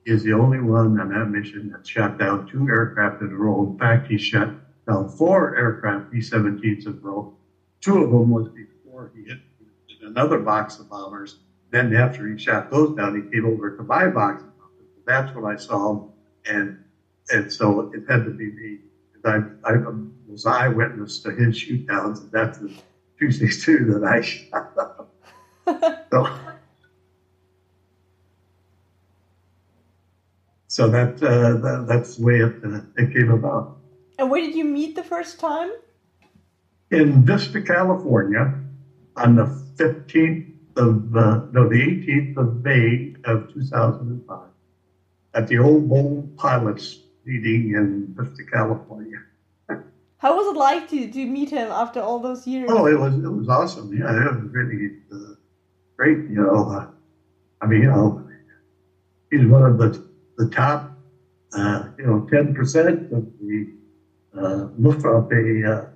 [0.06, 3.36] He is the only one on that mission that shot down two aircraft in a
[3.38, 3.64] row.
[3.64, 4.50] In fact, he shot
[4.88, 7.28] down four aircraft B-17s in a row.
[7.82, 9.40] Two of them was before he hit
[10.02, 11.36] another box of bombers.
[11.72, 14.44] Then after he shot those down, he came over to my box.
[15.06, 16.04] That's when I saw him,
[16.46, 16.76] and
[17.32, 18.80] and so it had to be me.
[19.26, 19.74] I, I
[20.34, 22.74] was eyewitness to his shoot downs, and that's the
[23.18, 24.68] Tuesday two that I shot.
[26.12, 26.28] so,
[30.68, 33.70] so that, uh, that that's the way it, uh, it came about.
[34.18, 35.70] And where did you meet the first time?
[36.92, 38.52] In Vista, California,
[39.16, 39.46] on the
[39.78, 40.44] 15th
[40.76, 44.40] of, uh, no, the 18th of May of 2005,
[45.36, 49.20] at the Old Bowl Pilots meeting in Vista, California.
[50.24, 52.70] How was it like to, to meet him after all those years?
[52.72, 53.92] Oh, it was it was awesome.
[53.94, 55.34] Yeah, it was really uh,
[55.98, 56.20] great.
[56.30, 56.86] You know, uh,
[57.60, 58.26] I mean, you know,
[59.30, 60.00] he's one of the
[60.38, 60.88] the top,
[61.52, 63.68] uh, you know, ten percent of the
[64.34, 65.88] uh, Luftwaffe uh,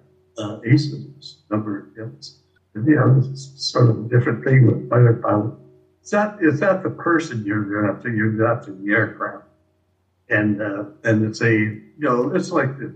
[0.42, 2.36] uh, aces number of kills.
[2.74, 5.54] And, you know, it's sort of a different thing with fighter pilot.
[6.02, 8.10] It's not it's not the person you're after.
[8.10, 9.46] You're after the aircraft,
[10.28, 12.92] and uh, and it's a you know it's like the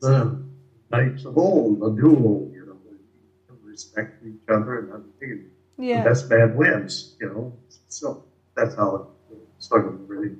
[0.00, 0.44] the
[0.90, 2.50] knights of old, a duel.
[2.52, 2.76] You know,
[3.62, 5.50] respect each other and everything.
[5.78, 6.02] yeah.
[6.02, 7.16] The best man wins.
[7.20, 7.52] You know,
[7.88, 8.24] so
[8.56, 9.02] that's how it
[9.72, 10.36] of really.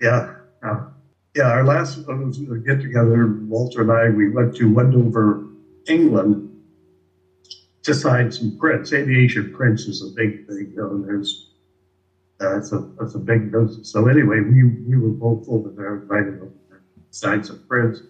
[0.00, 0.34] Yeah.
[0.62, 0.86] Uh,
[1.34, 2.14] yeah, our last uh,
[2.64, 5.44] get together, Walter and I, we went to Wendover,
[5.86, 6.50] England,
[7.82, 8.92] to sign some prints.
[8.92, 10.72] Aviation prints is a big thing.
[10.74, 11.50] You know, there's
[12.40, 13.90] uh, it's a it's a big business.
[13.90, 18.00] So anyway, we we were both over there, invited over there, signed some prints.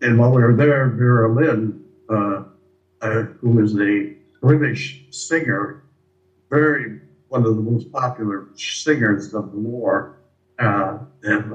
[0.00, 2.44] And while we were there, Vera Lynn, uh,
[3.00, 5.84] uh, who was a British singer,
[6.50, 10.18] very one of the most popular singers of the war,
[10.58, 11.52] uh, and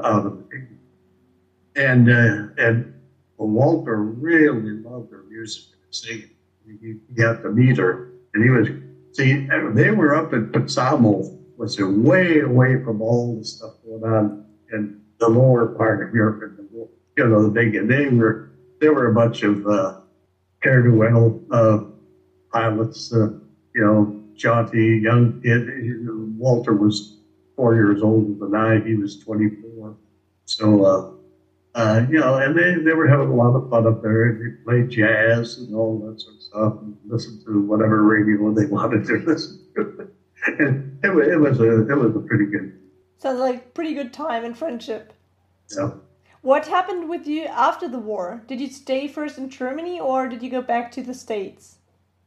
[1.76, 2.94] and uh, and
[3.38, 6.30] Walter really loved her music and singing.
[6.66, 8.68] He, he got to meet her, and he was
[9.14, 9.48] see.
[9.74, 14.46] They were up at Petsamo, which is way away from all the stuff going on
[14.74, 16.60] in the lower part of Europe,
[17.20, 17.74] you know the big.
[17.88, 18.50] They were
[18.80, 20.00] they were a bunch of uh,
[20.64, 21.80] care to well uh,
[22.54, 23.32] pilots, uh,
[23.76, 25.68] you know, jaunty young kid.
[26.38, 27.18] Walter was
[27.58, 28.80] four years older than I.
[28.80, 29.98] He was twenty four,
[30.46, 30.86] so.
[30.86, 31.12] Uh,
[31.76, 34.34] uh, you know, and they, they were having a lot of fun up there.
[34.34, 38.66] They played jazz and all that sort of stuff, and listened to whatever radio they
[38.78, 40.10] wanted to listen to.
[40.58, 42.80] and it, it was a it was a pretty good.
[43.20, 45.14] Sounds like pretty good time and friendship.
[45.78, 45.92] Yeah.
[46.42, 48.44] What happened with you after the war?
[48.48, 51.78] Did you stay first in Germany or did you go back to the States?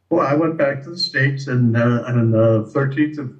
[0.09, 3.35] Well, I went back to the states, and uh, on the thirteenth of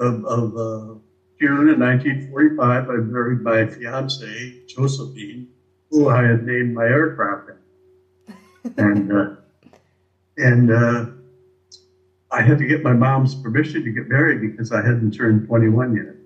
[0.00, 0.94] of, of uh,
[1.38, 5.48] June in 1945, I married my fiancee Josephine,
[5.90, 7.50] who I had named my aircraft
[8.76, 9.30] and uh,
[10.36, 11.06] and uh,
[12.30, 16.16] I had to get my mom's permission to get married because I hadn't turned 21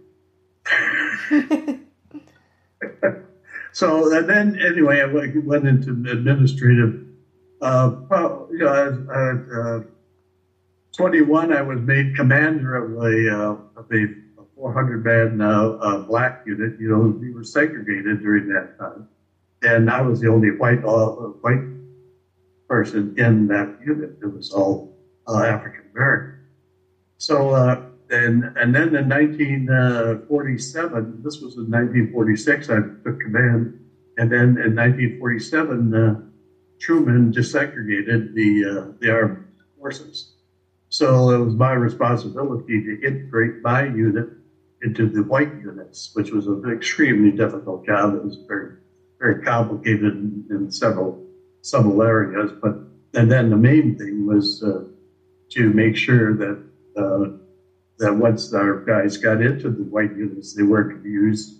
[1.30, 1.80] yet.
[3.76, 6.94] so and then anyway, I went into administrative.
[7.60, 9.80] Uh, well, you know, at uh,
[10.96, 14.06] 21, I was made commander of a uh, of a
[14.54, 16.72] 400 man uh, uh, black unit.
[16.80, 19.06] You know, we were segregated during that time,
[19.60, 20.80] and I was the only white
[21.42, 21.60] white
[22.70, 24.16] person in that unit.
[24.22, 24.88] It was all
[25.28, 26.32] African American.
[27.18, 27.52] So,
[28.10, 33.78] and and then in 1947, this was in 1946, I took command,
[34.18, 36.16] and then in 1947, uh,
[36.78, 39.44] Truman desegregated the uh, the armed
[39.78, 40.32] forces.
[40.88, 44.28] So it was my responsibility to integrate my unit
[44.82, 48.14] into the white units, which was an extremely difficult job.
[48.14, 48.72] It was very,
[49.18, 50.14] very complicated
[50.50, 51.22] in, several
[51.62, 52.52] several areas.
[52.62, 52.76] But
[53.14, 54.84] and then the main thing was uh,
[55.50, 56.62] to make sure that
[56.96, 57.45] uh,
[57.98, 61.54] that once our guys got into the white units, they weren't abused.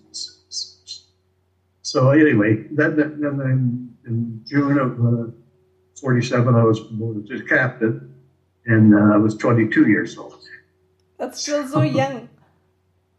[1.82, 5.30] So anyway, then, then in, June of uh,
[6.00, 8.14] 47, I was promoted to captain,
[8.66, 10.36] and uh, I was 22 years old.
[11.18, 12.28] That's still so young.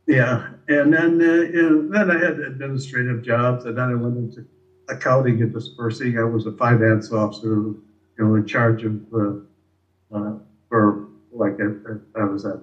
[0.09, 4.47] Yeah, and then uh, know, then I had administrative jobs, and then I went into
[4.87, 6.17] accounting and dispersing.
[6.17, 7.83] I was a finance officer, you
[8.17, 10.37] know, in charge of uh, uh,
[10.69, 12.59] for like I, I was at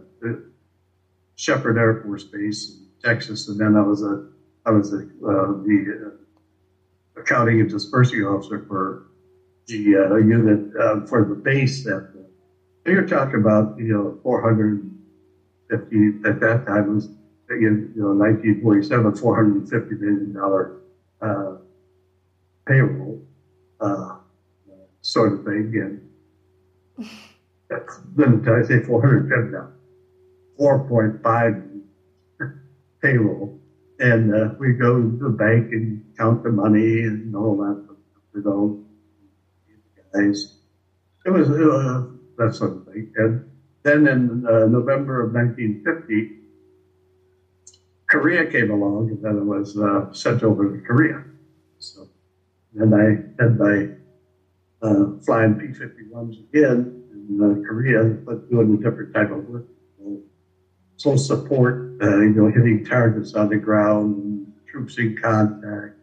[1.36, 4.18] Sheppard Air Force Base in Texas, and then I was a
[4.66, 6.10] I was a, uh, the uh,
[7.20, 9.02] accounting and dispersing officer for
[9.66, 12.02] the uh, unit uh, for the base that
[12.86, 17.08] you're talking about, you know, 450 at that time was
[17.50, 20.70] you know 1947 450 million dollar
[21.20, 21.54] uh,
[22.66, 23.18] payroll
[23.80, 24.16] uh,
[25.00, 26.00] sort of thing, and
[28.16, 29.66] then I say 450 now,
[30.58, 31.82] 4.5
[33.02, 33.58] payroll,
[33.98, 37.96] and uh, we go to the bank and count the money and all that,
[38.42, 38.84] know,
[40.12, 40.58] guys.
[41.26, 42.06] It was uh,
[42.38, 43.50] that sort of thing, and
[43.82, 46.40] then in uh, November of 1950.
[48.06, 51.24] Korea came along, and then I was uh, sent over to Korea.
[51.78, 52.06] So
[52.72, 53.88] then I had my
[54.82, 59.64] uh, flying P-51s again in uh, Korea, but doing a different type of work.
[61.04, 65.96] So support, uh, you know, hitting targets on the ground, troops in contact.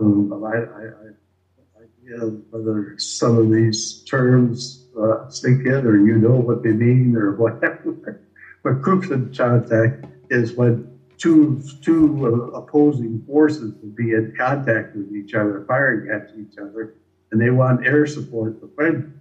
[0.00, 6.16] Um, I, I, I idea whether some of these terms uh, sink in, or you
[6.16, 8.20] know what they mean, or whatever.
[8.64, 14.96] but troops in contact is when two two uh, opposing forces will be in contact
[14.96, 16.94] with each other, firing at each other,
[17.30, 19.12] and they want air support to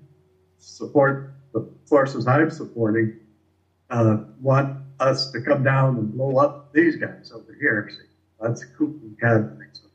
[0.57, 3.20] support the forces I'm supporting.
[3.91, 4.69] Uh, want
[4.99, 7.87] us to come down and blow up these guys over here.
[7.89, 8.03] See,
[8.39, 9.47] that's coup we had.
[9.73, 9.87] So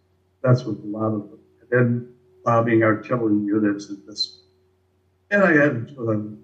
[0.43, 1.41] that's what a lot of them.
[1.61, 2.03] And then
[2.45, 4.31] bombing artillery units and this.
[5.31, 6.39] And I had um,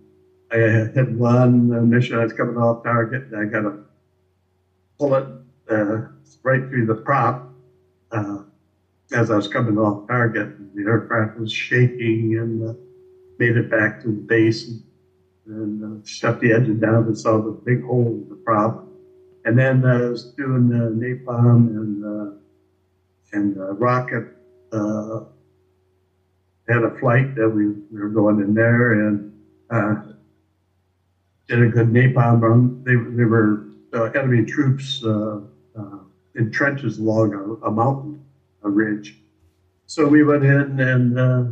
[0.53, 0.57] I
[0.95, 3.75] had one mission I was coming off target, and I got a
[4.99, 5.27] bullet
[5.69, 5.99] uh,
[6.43, 7.41] right through the prop
[8.13, 8.39] uh,
[9.13, 10.51] as I was coming off target.
[10.75, 12.75] The aircraft was shaking and uh,
[13.39, 14.81] made it back to the base and,
[15.47, 18.87] and uh, shut the engine down and saw the big hole in the prop.
[19.45, 22.31] And then uh, I was doing the napalm and uh,
[23.33, 24.29] and rocket.
[26.69, 29.33] had a flight that we, we were going in there and
[31.49, 32.83] did a good napalm run.
[32.85, 35.41] They, they were uh, enemy troops uh,
[35.79, 35.99] uh,
[36.35, 38.25] in trenches along a, a, mountain,
[38.63, 39.19] a ridge.
[39.87, 41.45] So we went in and uh,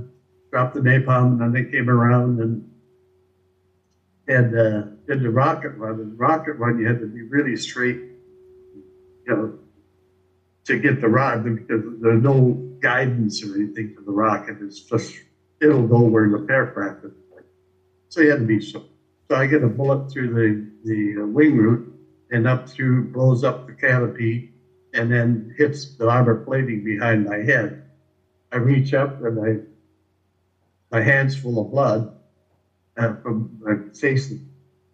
[0.50, 2.69] dropped the napalm, and then they came around and
[4.30, 6.00] and uh, did the rocket run.
[6.00, 7.98] And the rocket run, you had to be really straight,
[9.26, 9.52] you know,
[10.66, 14.58] to get the rocket because there's no guidance or anything for the rocket.
[14.62, 15.20] It's just
[15.60, 17.12] it'll go where the aircraft is.
[18.08, 18.84] So you had to be so.
[19.30, 21.82] So I get a bullet through the the wing root
[22.30, 24.44] and up through, blows up the canopy,
[24.94, 27.74] and then hits the armor plating behind my head.
[28.52, 29.58] I reach up and I,
[30.96, 32.06] my hand's full of blood
[33.00, 34.32] uh, from my face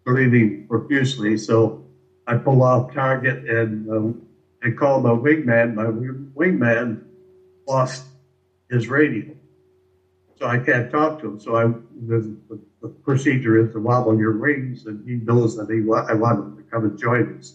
[0.05, 1.37] bleeding profusely.
[1.37, 1.75] So
[2.27, 4.13] I pull off target and uh,
[4.63, 5.73] I call my wingman.
[5.73, 6.99] My wingman
[7.67, 8.05] lost
[8.69, 9.35] his radio,
[10.35, 11.39] so I can't talk to him.
[11.39, 11.65] So I
[12.07, 16.13] the, the, the procedure is to wobble your wings, and he knows that he I
[16.15, 17.53] want him to come and join us.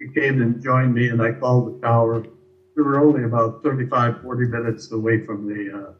[0.00, 2.22] He came and joined me, and I called the tower.
[2.76, 5.92] We were only about 35, 40 minutes away from the uh,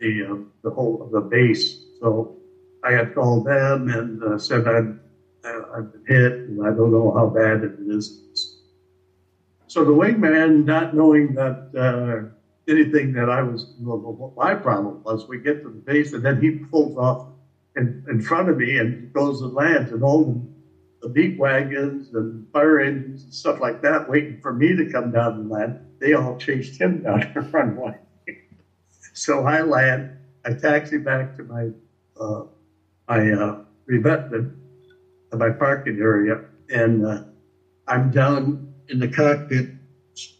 [0.00, 1.76] the uh, the whole of the base.
[2.00, 2.28] So
[2.86, 4.88] I had called them and uh, said I'd,
[5.44, 8.12] I've been hit, and I don't know how bad it is.
[9.68, 12.26] So the wingman, not knowing that uh,
[12.70, 16.38] anything that I was, what my problem was, we get to the base, and then
[16.38, 17.18] he pulls off
[17.76, 20.40] in, in front of me and goes and lands, and all the
[21.02, 25.10] the beat wagons and fire engines and stuff like that waiting for me to come
[25.10, 25.74] down and land.
[26.00, 27.92] They all chased him down the runway.
[29.12, 30.06] so I land,
[30.44, 31.70] I taxi back to my
[32.20, 32.42] uh,
[33.08, 33.54] my uh,
[35.36, 36.38] my parking area,
[36.70, 37.18] and uh,
[37.88, 39.66] I'm down in the cockpit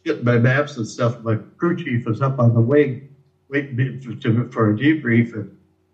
[0.05, 1.17] getting my maps and stuff.
[1.21, 2.99] My crew chief is up on the wing
[3.51, 5.33] waiting for, for a debrief.
[5.35, 5.47] And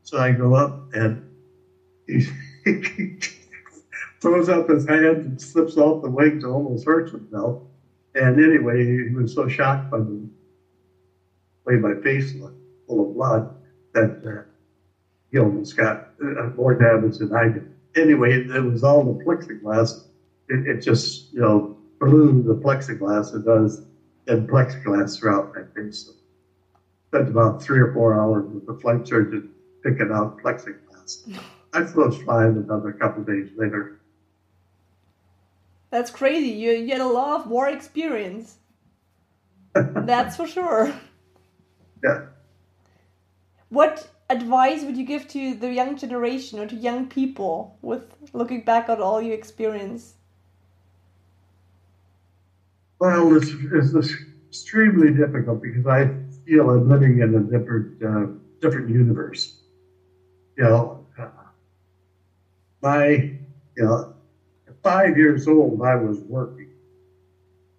[0.03, 1.19] so I go up and
[2.07, 2.31] he's
[4.21, 7.57] throws up his hand and slips off the wing to almost hurts himself.
[8.15, 10.29] And anyway, he was so shocked by the
[11.67, 12.57] way my face looked,
[12.87, 13.47] full of blood,
[13.95, 14.43] that uh,
[15.33, 17.75] he almost got uh, more damage than I did.
[17.97, 20.05] Anyway, it was all the plexiglass.
[20.49, 23.35] It, it just, you know, blew the plexiglass.
[23.35, 23.87] It does,
[24.29, 26.07] and plexiglass throughout my face.
[26.07, 26.13] So
[27.09, 29.51] spent about three or four hours with the flight surgeon
[29.83, 31.39] picking out plexiglass.
[31.73, 34.01] I was flying another couple days later.
[35.91, 36.49] That's crazy.
[36.49, 38.57] You, you had a lot of war experience.
[39.75, 40.95] That's for sure.
[42.03, 42.27] Yeah.
[43.69, 48.63] What advice would you give to the young generation or to young people with looking
[48.63, 50.15] back on all your experience?
[52.99, 54.15] Well, it's, it's
[54.49, 56.11] extremely difficult because I
[56.47, 58.27] feel I'm living in a different uh,
[58.61, 59.61] different universe.
[60.57, 61.29] You know, uh,
[62.81, 63.07] my
[63.77, 64.15] you know,
[64.69, 66.71] at five years old, I was working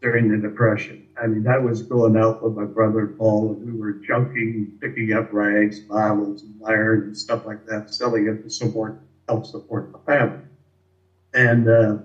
[0.02, 1.03] during the Depression.
[1.22, 5.14] I mean, I was going out with my brother Paul, and we were junking, picking
[5.14, 8.96] up rags, bottles, and iron, and stuff like that, selling it to support,
[9.28, 10.44] help support the family.
[11.34, 11.96] And uh,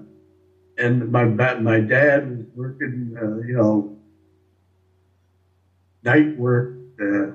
[0.79, 1.25] and my
[1.59, 3.87] my dad was working, uh, you know,
[6.05, 6.69] night work,
[7.01, 7.29] uh,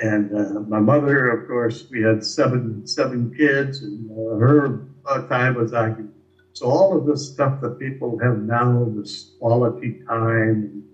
[0.00, 4.72] and uh, my mother, of course, we had seven seven kids, and uh, her
[5.28, 6.10] time was occupied.
[6.52, 10.84] So all of this stuff that people have now, this quality time,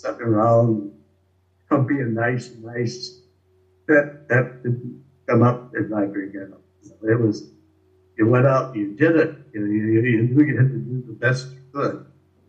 [0.00, 0.92] sitting around,
[1.68, 3.12] come being nice, and nice,
[3.88, 4.94] that that didn't
[5.28, 6.54] come up in my beginning.
[7.02, 7.42] It was
[8.16, 11.02] you went out, you did it, you, know, you, you knew you had to do
[11.06, 11.98] the best you could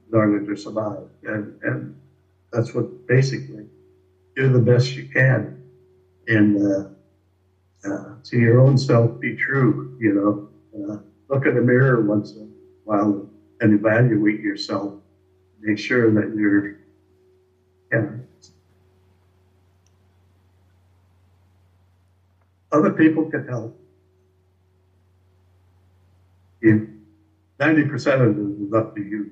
[0.09, 1.07] in order to survive.
[1.23, 1.93] And, and
[2.51, 3.67] that's what basically
[4.35, 5.53] do the best you can
[6.27, 6.83] and uh,
[7.85, 10.39] uh, to your own self be true, you know.
[10.73, 10.97] Uh,
[11.29, 12.47] look in the mirror once in a
[12.83, 13.25] while
[13.61, 14.93] and evaluate yourself.
[15.61, 16.76] Make sure that you're,
[17.91, 18.09] yeah.
[22.71, 23.77] Other people can help
[26.61, 26.89] you,
[27.59, 29.31] 90% of it is up to you.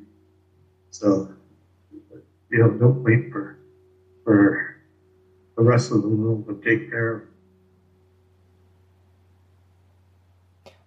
[0.92, 1.30] So,
[2.50, 3.58] you know, don't wait for,
[4.24, 4.78] for
[5.58, 7.22] the rest of the world to take care of.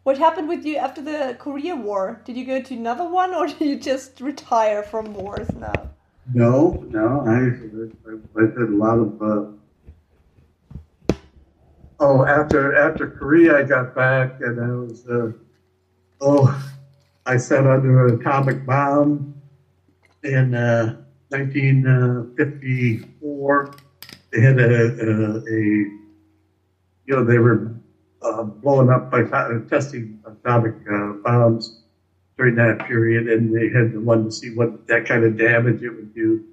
[0.03, 2.23] What happened with you after the Korea War?
[2.25, 5.88] Did you go to another one or did you just retire from wars now?
[6.35, 7.45] No, no, I, I,
[8.37, 9.47] I did a lot of, uh,
[12.01, 15.31] oh, after, after Korea, I got back and I was, uh,
[16.21, 16.71] oh,
[17.25, 19.41] I sat under an atomic bomb
[20.23, 20.97] in uh,
[21.31, 23.75] 1954.
[24.31, 24.67] They had a, a,
[25.39, 25.41] a,
[27.07, 27.75] you know, they were
[28.21, 29.23] uh, blowing up by
[29.71, 31.85] testing atomic uh, bombs
[32.39, 35.91] during that period, and they had wanted to see what that kind of damage it
[35.91, 36.45] would do.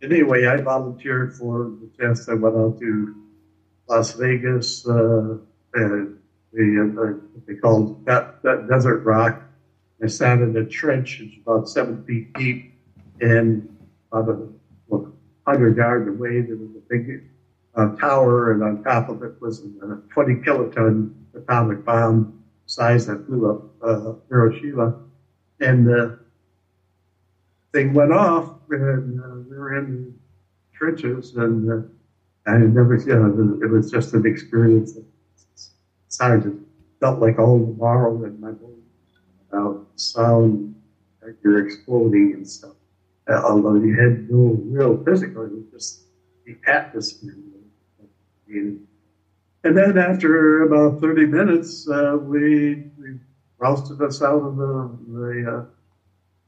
[0.00, 2.28] And anyway, I volunteered for the test.
[2.28, 3.14] I went out to
[3.88, 5.38] Las Vegas, uh,
[5.74, 6.18] and
[6.52, 9.42] the, uh, they called that, that desert rock.
[10.02, 12.72] I sat in a trench, it's about seven feet deep,
[13.20, 13.68] and
[14.12, 14.48] about a
[14.86, 15.12] well,
[15.46, 17.24] hundred yards away there was a big
[17.74, 23.26] uh, tower, and on top of it was a 20 kiloton atomic bomb size that
[23.26, 24.94] blew up uh, Hiroshima,
[25.60, 26.18] and the
[27.72, 30.18] thing went off, and uh, we were in
[30.72, 34.98] trenches, and uh, I never, you know, it was just an experience
[36.08, 36.64] sounded
[37.00, 38.84] felt like all the marrow in my bones
[39.50, 40.74] about sound
[41.22, 42.72] like you're exploding and stuff.
[43.28, 46.00] Uh, although you had no real physical, it was just
[46.46, 47.34] the atmosphere.
[48.48, 48.86] And,
[49.64, 53.18] and then after about 30 minutes, uh, we, we
[53.58, 55.64] rousted us out of the, the uh,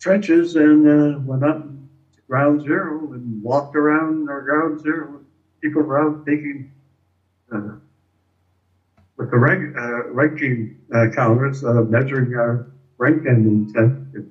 [0.00, 5.20] trenches and uh, went up to ground zero and walked around our ground zero.
[5.60, 6.70] People around taking
[7.52, 7.76] uh,
[9.16, 12.66] with the rank, uh, ranking uh, counters, uh, measuring our
[12.98, 14.30] rank and intent, and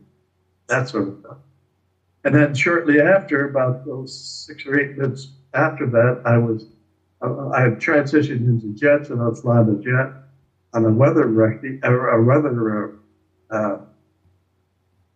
[0.68, 1.38] that sort of stuff.
[2.24, 4.16] And then shortly after, about those
[4.48, 6.68] six or eight minutes after that, I was
[7.22, 10.25] I had transitioned into jets and I was flying a jet
[10.76, 13.00] on a weather a weather
[13.50, 13.78] uh,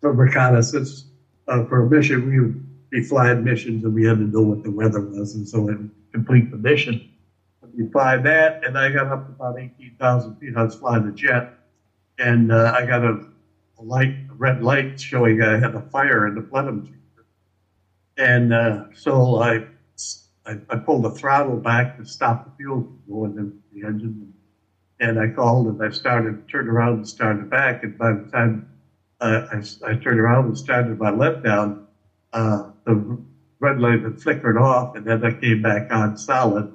[0.02, 1.06] for reconnaissance
[1.48, 2.28] uh, for a mission.
[2.28, 5.48] We would be flying missions and we had to know what the weather was, and
[5.48, 7.10] so I would complete the mission
[7.80, 10.54] you fly that, and I got up about 18,000 feet.
[10.58, 11.54] I was flying a jet,
[12.18, 13.26] and uh, I got a,
[13.80, 17.26] a, light, a red light showing I had a fire in the plenum chamber.
[18.18, 19.66] And uh, so I,
[20.46, 24.34] I, I, pulled the throttle back to stop the fuel going into the engine.
[25.00, 27.84] And I called and I started, turned around and started back.
[27.84, 28.64] And by the time
[29.22, 29.58] uh, I,
[29.92, 31.76] I, turned around and started my left down,
[32.34, 33.18] uh, the
[33.60, 36.66] red light had flickered off, and then I came back on solid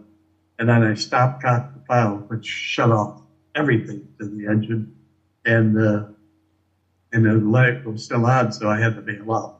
[0.58, 3.10] and then I stopped cocked the pile, which shut off
[3.54, 4.86] everything to the engine,
[5.44, 6.04] and uh,
[7.12, 9.52] and the light was still on, so I had to bail out.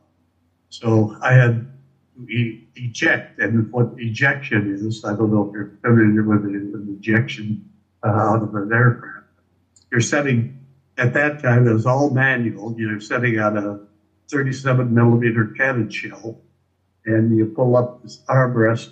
[0.70, 1.66] So I had
[2.28, 6.96] e- eject, and what ejection is, I don't know if you're familiar with it, an
[6.98, 7.58] ejection
[8.04, 9.26] uh, out of an aircraft.
[9.90, 10.58] You're setting,
[10.98, 12.74] at that time, it was all manual.
[12.76, 13.80] You're setting out a
[14.30, 16.40] 37 millimeter cannon shell,
[17.06, 18.90] and you pull up this armrest,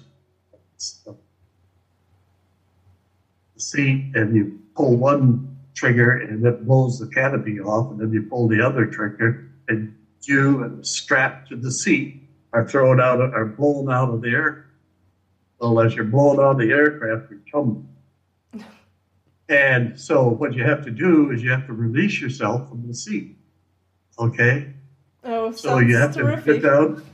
[3.56, 8.22] seat, and you pull one trigger, and it blows the canopy off, and then you
[8.22, 12.22] pull the other trigger, and you and the strap to the seat
[12.52, 14.66] are thrown out, are blown out of the air.
[15.58, 17.91] Well, as you're blown out of the aircraft, you're tumbling.
[19.48, 22.94] And so, what you have to do is you have to release yourself from the
[22.94, 23.36] seat.
[24.18, 24.72] Okay?
[25.24, 26.62] Oh, So you have sounds to terrific.
[26.62, 27.04] get down.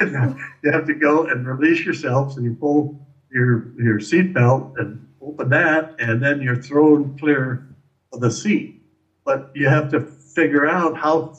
[0.62, 2.32] you have to go and release yourself.
[2.32, 3.00] So you pull
[3.30, 7.66] your your seatbelt and open that, and then you're thrown clear
[8.12, 8.82] of the seat.
[9.24, 11.34] But you have to figure out how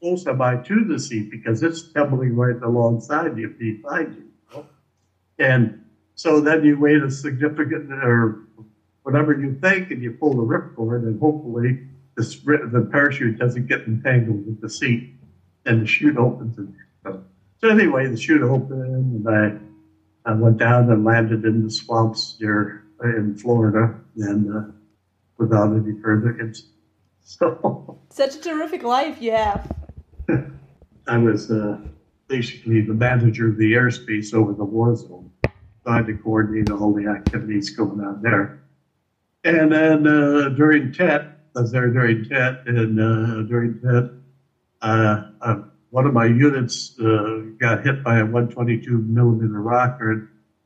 [0.00, 4.22] close am I to the seat because it's tumbling right alongside you, behind you.
[4.22, 4.66] you know?
[5.38, 5.84] And
[6.14, 8.40] so then you wait a significant or
[9.08, 11.78] whatever you think, and you pull the ripcord, and hopefully
[12.14, 15.14] this, the parachute doesn't get entangled with the seat
[15.64, 16.58] and the chute opens.
[16.58, 17.24] And so,
[17.58, 22.36] so anyway, the chute opened, and I, I went down and landed in the swamps
[22.38, 24.72] here in Florida, and uh,
[25.38, 26.64] without any further incident.
[27.20, 29.70] So Such a terrific life you have.
[31.06, 31.78] I was uh,
[32.26, 35.30] basically the manager of the airspace over the war zone.
[35.44, 35.52] So
[35.86, 38.62] I had to coordinate all the activities going on there.
[39.48, 41.22] And then uh, during TET,
[41.56, 44.04] I was there during TET, and uh, during TET,
[44.82, 45.56] uh,
[45.88, 50.20] one of my units uh, got hit by a 122 millimeter rocket,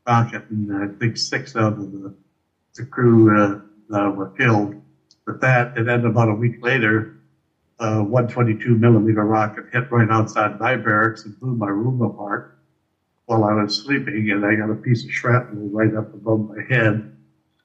[0.05, 2.13] rocket, and I think six out of the,
[2.75, 3.55] the crew uh,
[3.95, 4.75] uh, were killed
[5.25, 5.69] with that.
[5.77, 7.07] And then about a week later,
[7.79, 12.43] a 122 millimeter rocket hit right outside my barracks and blew my room apart
[13.27, 16.61] while I was sleeping, and I got a piece of shrapnel right up above my
[16.67, 17.01] head,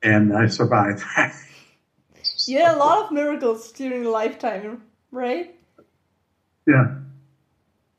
[0.02, 1.02] and I survived.
[2.46, 5.54] You had a lot of miracles during your lifetime, right?
[6.66, 6.86] yeah.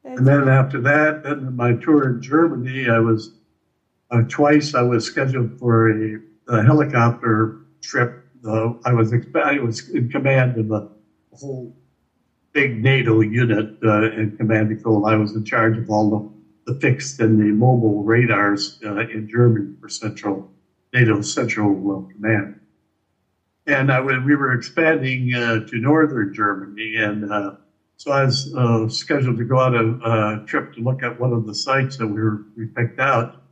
[0.04, 3.32] That's- And then after that, then my tour in Germany, I was
[4.12, 4.74] uh, twice.
[4.74, 8.26] I was scheduled for a, a helicopter trip.
[8.44, 10.88] Uh, I was expe- I was in command of a
[11.36, 11.76] whole
[12.54, 15.06] big NATO unit uh, in command control.
[15.06, 16.10] I was in charge of all
[16.66, 20.52] the, the fixed and the mobile radars uh, in Germany for Central
[20.94, 22.60] NATO Central uh, Command.
[23.68, 27.56] And I, we were expanding uh, to northern Germany, and uh,
[27.98, 31.34] so I was uh, scheduled to go on a, a trip to look at one
[31.34, 33.44] of the sites that we were we picked out.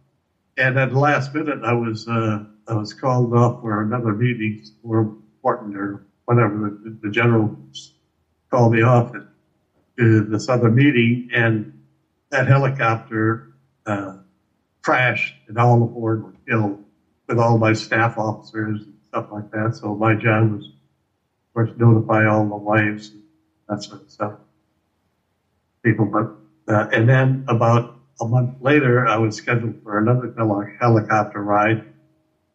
[0.57, 4.64] And at the last minute, I was uh, I was called off for another meeting
[4.84, 6.80] more important or whatever.
[6.84, 7.55] The, the general
[8.49, 9.11] called me off
[9.97, 11.80] to this other meeting, and
[12.31, 13.53] that helicopter
[13.85, 14.18] uh,
[14.81, 16.84] crashed, and all aboard were killed,
[17.28, 19.76] with all my staff officers and stuff like that.
[19.76, 23.24] So my job was, of course, notify all the wives and
[23.70, 24.34] that sort of stuff.
[25.84, 30.34] People, but uh, and then about a month later, I was scheduled for another
[30.80, 31.86] helicopter ride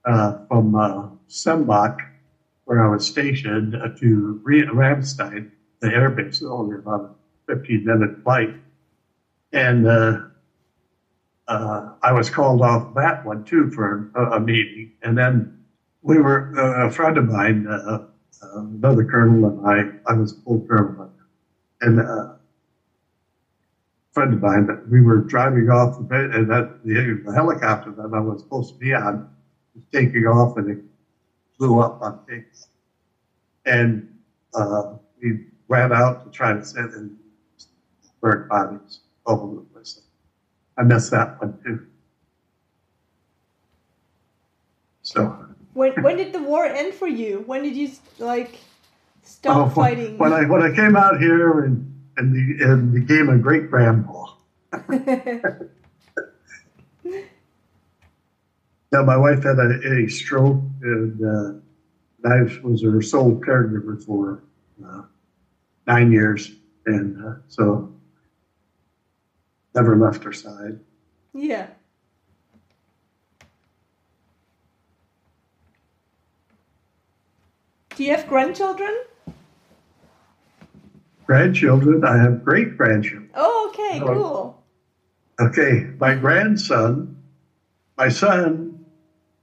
[0.04, 1.98] uh, from uh, Sembach,
[2.64, 5.50] where I was stationed, uh, to Ramstein,
[5.80, 7.16] the airbase, only about
[7.48, 8.54] a 15 minute flight.
[9.52, 9.86] And
[11.52, 14.90] uh, I was called off that one too for a, a meeting.
[15.02, 15.46] And then
[16.02, 17.98] we were, uh, a friend of mine, uh,
[18.42, 21.10] uh, another colonel, and I, I was a full colonel,
[21.82, 22.26] and uh,
[24.12, 28.20] friend of mine, we were driving off the, and that the, the helicopter that I
[28.20, 29.22] was supposed to be on
[29.74, 30.78] was taking off and it
[31.58, 32.68] blew up on things.
[33.66, 34.02] And
[34.54, 34.84] uh,
[35.22, 35.34] we
[35.68, 37.10] ran out to try to send in
[38.20, 39.62] bird bodies over.
[40.76, 41.86] I missed that one too.
[45.02, 47.42] So When when did the war end for you?
[47.46, 48.58] When did you like
[49.22, 50.18] stop Oh, fighting?
[50.18, 54.26] When I when I came out here and and, the, and became a great grandpa.
[58.92, 64.42] Now my wife had a, a stroke, and uh, I was her sole caregiver for
[64.86, 65.02] uh,
[65.86, 66.52] nine years,
[66.84, 67.90] and uh, so
[69.74, 70.78] never left her side.
[71.34, 71.66] yeah.
[77.94, 78.94] Do you have grandchildren?
[81.26, 83.30] Grandchildren, I have great grandchildren.
[83.34, 84.62] Oh, okay, cool.
[85.40, 87.16] Okay, my grandson,
[87.96, 88.84] my son,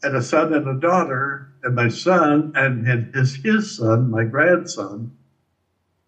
[0.03, 4.23] and a son and a daughter, and my son and, and his his son, my
[4.23, 5.09] grandson,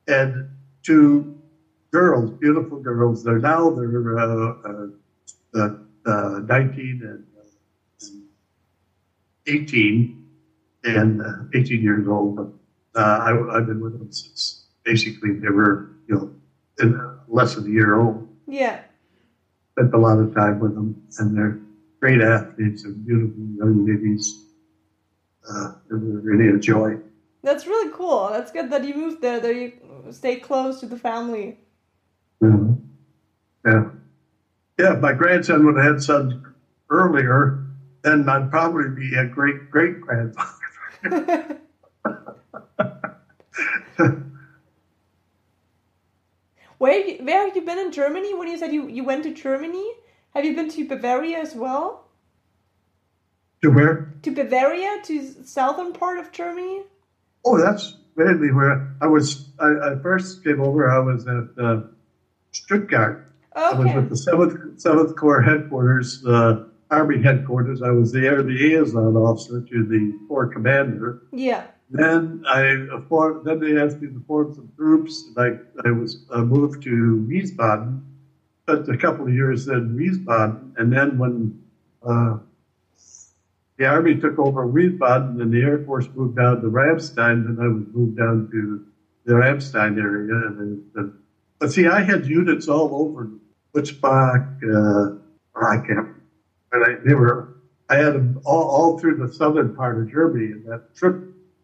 [0.08, 0.46] and
[0.84, 1.41] two
[1.92, 3.24] girls, beautiful girls.
[3.24, 4.88] They're now they're uh, uh,
[5.54, 5.70] uh,
[6.06, 8.08] uh, 19 and uh,
[9.48, 10.28] 18,
[10.86, 12.36] and uh, 18 years old.
[12.36, 16.34] But uh, I, I've been with them since basically they were, you know,
[16.80, 18.28] in less than a year old.
[18.48, 18.82] Yeah.
[19.74, 21.60] Spent a lot of time with them, and they're
[22.00, 24.46] great athletes and beautiful young ladies.
[25.50, 26.98] Uh, it was really a joy.
[27.44, 28.30] That's really cool.
[28.30, 29.74] That's good that you moved there, that you
[30.12, 31.58] stay close to the family.
[32.42, 32.82] Mhm.
[33.66, 33.84] Yeah.
[34.80, 36.34] Yeah, if my grandson would have had sons
[36.90, 37.66] earlier,
[38.04, 40.50] then I'd probably be a great great grandfather.
[46.78, 48.34] where you, where have you been in Germany?
[48.34, 49.92] When you said you, you went to Germany,
[50.34, 52.06] have you been to Bavaria as well?
[53.62, 54.14] to where?
[54.24, 56.84] To Bavaria, to southern part of Germany?
[57.46, 59.50] Oh, that's mainly where I was.
[59.60, 60.90] I, I first came over.
[60.90, 61.82] I was at uh,
[62.52, 63.28] Stuttgart.
[63.56, 63.96] I was Okay.
[63.96, 67.82] with the Seventh Seventh Corps headquarters, uh, Army headquarters.
[67.82, 71.22] I was the air liaison officer to the Corps commander.
[71.32, 71.64] Yeah.
[71.90, 75.26] Then I formed, then they asked me to form some groups.
[75.36, 75.38] And
[75.84, 78.02] I I was uh, moved to Wiesbaden.
[78.64, 81.60] Spent a couple of years in Wiesbaden, and then when
[82.04, 82.38] uh,
[83.78, 87.68] the Army took over Wiesbaden and the Air Force moved down to Ramstein, then I
[87.68, 88.86] was moved down to
[89.26, 90.36] the Ramstein area.
[90.48, 91.14] And, and
[91.62, 93.30] but see, I had units all over
[93.76, 94.58] Witzbach.
[94.64, 95.20] Uh,
[95.56, 96.08] I can't.
[96.72, 97.62] But I, they were.
[97.88, 101.22] I had them all, all through the southern part of Germany, and that trip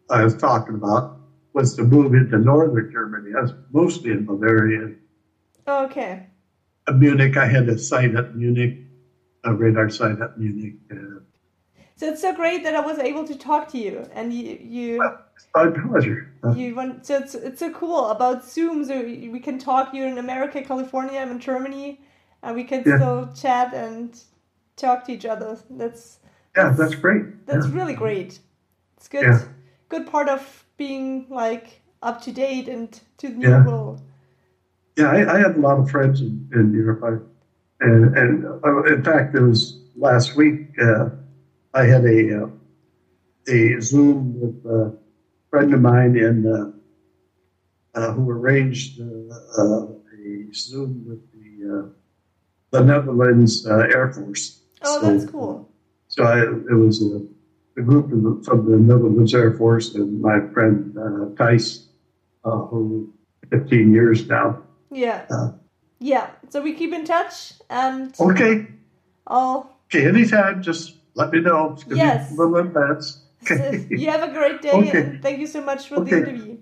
[0.08, 1.18] I was talking about
[1.52, 3.32] was to move into northern Germany.
[3.36, 4.94] I was mostly in Bavaria.
[5.66, 6.26] Okay.
[6.86, 8.78] In Munich, I had a site at Munich,
[9.44, 10.74] a radar site at Munich.
[10.92, 11.17] Uh,
[11.98, 15.02] So it's so great that I was able to talk to you, and you you
[15.34, 16.32] it's my pleasure.
[16.54, 17.04] You want.
[17.04, 18.84] So it's it's so cool about Zoom.
[18.84, 19.92] So we can talk.
[19.92, 21.18] You're in America, California.
[21.18, 22.00] I'm in Germany,
[22.44, 22.98] and we can Yeah.
[22.98, 24.16] still chat and
[24.76, 25.58] talk to each other.
[25.70, 26.20] That's
[26.56, 27.44] yeah, that's great.
[27.46, 27.74] that's yeah.
[27.74, 28.38] really great.
[28.96, 29.24] It's good.
[29.24, 29.40] Yeah.
[29.88, 33.66] Good part of being like up to date and to the new Yeah.
[33.66, 34.02] world.
[34.96, 37.02] Yeah, I, I have a lot of friends in, in Europe.
[37.02, 37.12] I,
[37.84, 40.58] and and uh, in fact, it was last week.
[40.80, 41.10] Uh,
[41.74, 42.48] I had a uh,
[43.48, 44.96] a Zoom with a
[45.50, 51.88] friend of mine in uh, uh, who arranged uh, uh, a Zoom with the uh,
[52.70, 54.60] the Netherlands uh, Air Force.
[54.82, 55.64] Oh, So- that's cool.
[56.10, 57.20] So I, it was a,
[57.78, 61.44] a group of the, from the Netherlands Air Force and my friend uh,
[62.44, 63.12] uh, who
[63.50, 64.62] 15 years now.
[64.90, 65.26] Yeah.
[66.00, 66.30] Yeah.
[66.48, 68.68] So we keep in touch, and Okay.
[69.26, 69.76] I'll.
[69.86, 71.76] Okay, anytime, just let me know.
[71.88, 72.30] Me Yes.
[72.30, 73.24] a little advance.
[73.42, 73.86] Okay.
[73.90, 74.98] you have a great day, Okay.
[75.02, 76.18] and thank you so much for the Okay.
[76.18, 76.56] interview.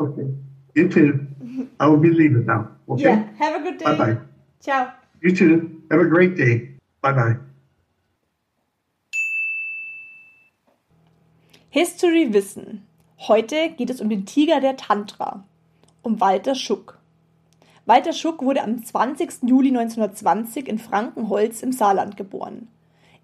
[0.00, 0.26] okay.
[0.74, 1.26] You too.
[1.80, 2.68] I will be leaving now.
[2.88, 3.02] Okay.
[3.04, 3.28] Yeah.
[3.38, 3.84] Have a good day.
[3.84, 4.16] Bye bye.
[4.60, 4.92] Ciao.
[5.22, 5.82] You too.
[5.90, 6.54] Have a great day.
[7.02, 7.36] Bye bye.
[11.70, 12.82] History Wissen.
[13.28, 15.44] Heute geht es um den Tiger der Tantra,
[16.02, 16.98] um Walter Schuck.
[17.86, 19.42] Walter Schuck wurde am 20.
[19.48, 22.68] Juli 1920 in Frankenholz im Saarland geboren.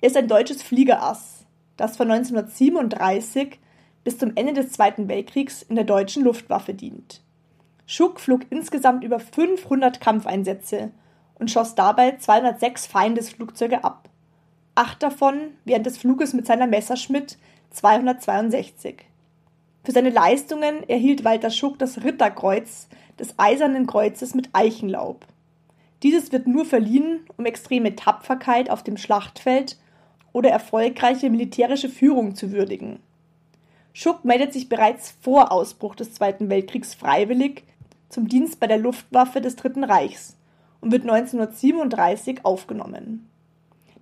[0.05, 1.47] Er ist ein deutsches Fliegerass,
[1.79, 3.59] das von 1937
[4.05, 7.23] bis zum Ende des Zweiten Weltkriegs in der deutschen Luftwaffe dient.
[7.87, 10.91] Schuck flog insgesamt über 500 Kampfeinsätze
[11.39, 14.11] und schoss dabei 206 Feindesflugzeuge ab.
[14.75, 17.39] Acht davon während des Fluges mit seiner Messerschmitt
[17.71, 19.07] 262.
[19.85, 25.25] Für seine Leistungen erhielt Walter Schuck das Ritterkreuz des Eisernen Kreuzes mit Eichenlaub.
[26.03, 29.79] Dieses wird nur verliehen, um extreme Tapferkeit auf dem Schlachtfeld
[30.35, 32.99] oder erfolgreiche militärische Führung zu würdigen.
[33.95, 37.63] Schuck meldet sich bereits vor Ausbruch des Zweiten Weltkriegs freiwillig
[38.11, 40.37] zum Dienst bei der Luftwaffe des Dritten Reichs
[40.81, 43.31] und wird 1937 aufgenommen.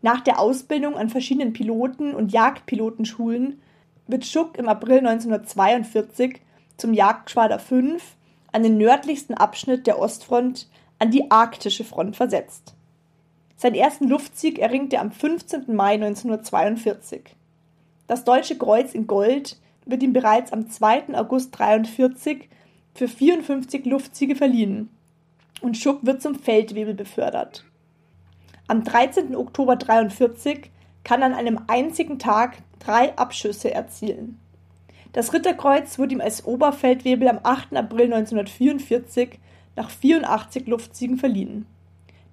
[0.01, 3.61] Nach der Ausbildung an verschiedenen Piloten- und Jagdpilotenschulen
[4.07, 6.41] wird Schuck im April 1942
[6.79, 8.17] zum Jagdgeschwader 5
[8.51, 10.69] an den nördlichsten Abschnitt der Ostfront
[10.99, 12.75] an die arktische Front versetzt.
[13.63, 15.73] Seinen ersten Luftsieg erringt er am 15.
[15.73, 17.37] Mai 1942.
[18.09, 19.57] Das Deutsche Kreuz in Gold
[19.87, 21.15] wird ihm bereits am 2.
[21.15, 22.49] August 1943
[22.93, 24.89] für 54 Luftsiege verliehen
[25.61, 27.65] und Schuck wird zum Feldwebel befördert.
[28.67, 29.37] Am 13.
[29.37, 30.73] Oktober 1943
[31.05, 34.41] kann an einem einzigen Tag drei Abschüsse erzielen.
[35.13, 37.77] Das Ritterkreuz wurde ihm als Oberfeldwebel am 8.
[37.77, 39.39] April 1944
[39.77, 41.67] nach 84 Luftsiegen verliehen.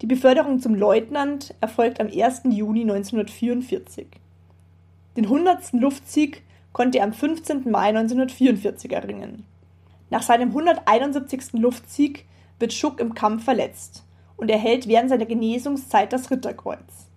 [0.01, 2.43] Die Beförderung zum Leutnant erfolgt am 1.
[2.45, 4.07] Juni 1944.
[5.17, 5.73] Den 100.
[5.73, 7.69] Luftsieg konnte er am 15.
[7.69, 9.45] Mai 1944 erringen.
[10.09, 11.53] Nach seinem 171.
[11.53, 12.25] Luftsieg
[12.59, 14.05] wird Schuck im Kampf verletzt
[14.37, 17.09] und erhält während seiner Genesungszeit das Ritterkreuz.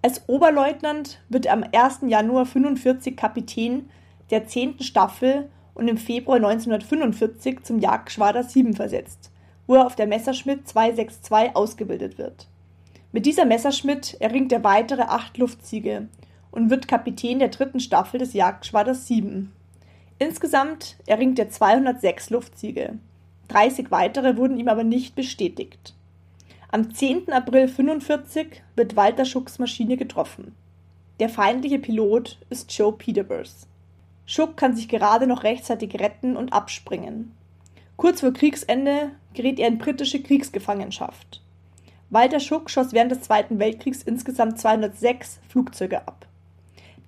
[0.00, 2.00] Als Oberleutnant wird er am 1.
[2.06, 3.90] Januar 45 Kapitän
[4.30, 4.80] der 10.
[4.80, 9.29] Staffel und im Februar 1945 zum Jagdgeschwader 7 versetzt,
[9.70, 12.48] wo er auf der Messerschmitt 262 ausgebildet wird.
[13.12, 16.08] Mit dieser Messerschmitt erringt er weitere acht Luftsiege
[16.50, 19.52] und wird Kapitän der dritten Staffel des Jagdgeschwaders 7.
[20.18, 22.98] Insgesamt erringt er 206 Luftsiege.
[23.46, 25.94] 30 weitere wurden ihm aber nicht bestätigt.
[26.72, 27.32] Am 10.
[27.32, 30.56] April 1945 wird Walter Schucks Maschine getroffen.
[31.20, 33.68] Der feindliche Pilot ist Joe Peterburs.
[34.26, 37.36] Schuck kann sich gerade noch rechtzeitig retten und abspringen.
[38.00, 41.42] Kurz vor Kriegsende gerät er in britische Kriegsgefangenschaft.
[42.08, 46.26] Walter Schuck schoss während des Zweiten Weltkriegs insgesamt 206 Flugzeuge ab.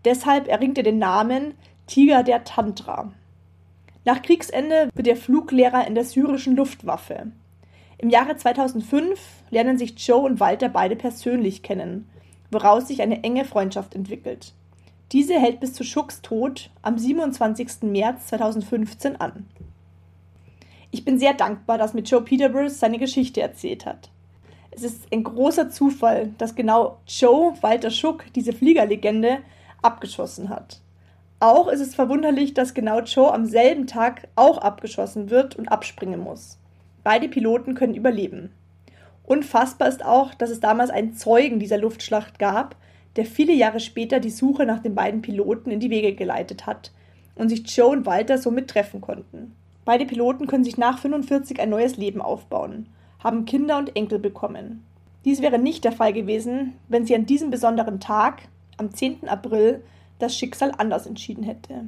[0.05, 1.55] Deshalb erringt er den Namen
[1.87, 3.11] Tiger der Tantra.
[4.05, 7.29] Nach Kriegsende wird er Fluglehrer in der syrischen Luftwaffe.
[7.97, 12.07] Im Jahre 2005 lernen sich Joe und Walter beide persönlich kennen,
[12.51, 14.53] woraus sich eine enge Freundschaft entwickelt.
[15.13, 17.85] Diese hält bis zu Schucks Tod am 27.
[17.85, 19.47] März 2015 an.
[20.95, 24.11] Ich bin sehr dankbar, dass mir Joe Peterborough seine Geschichte erzählt hat.
[24.71, 29.39] Es ist ein großer Zufall, dass genau Joe Walter Schuck diese Fliegerlegende
[29.81, 30.83] abgeschossen hat.
[31.41, 36.21] Auch ist es verwunderlich, dass genau Joe am selben Tag auch abgeschossen wird und abspringen
[36.21, 36.59] muss.
[37.03, 38.53] Beide Piloten können überleben.
[39.25, 42.77] Unfassbar ist auch, dass es damals einen Zeugen dieser Luftschlacht gab,
[43.17, 46.93] der viele Jahre später die Suche nach den beiden Piloten in die Wege geleitet hat
[47.35, 49.57] und sich Joe und Walter somit treffen konnten.
[49.85, 52.87] Beide Piloten können sich nach 45 ein neues Leben aufbauen,
[53.19, 54.85] haben Kinder und Enkel bekommen.
[55.25, 58.43] Dies wäre nicht der Fall gewesen, wenn sie an diesem besonderen Tag,
[58.77, 59.29] am 10.
[59.29, 59.83] April,
[60.19, 61.87] das Schicksal anders entschieden hätte.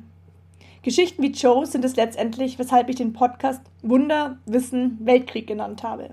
[0.82, 6.10] Geschichten wie Joe sind es letztendlich, weshalb ich den Podcast Wunder, Wissen, Weltkrieg genannt habe.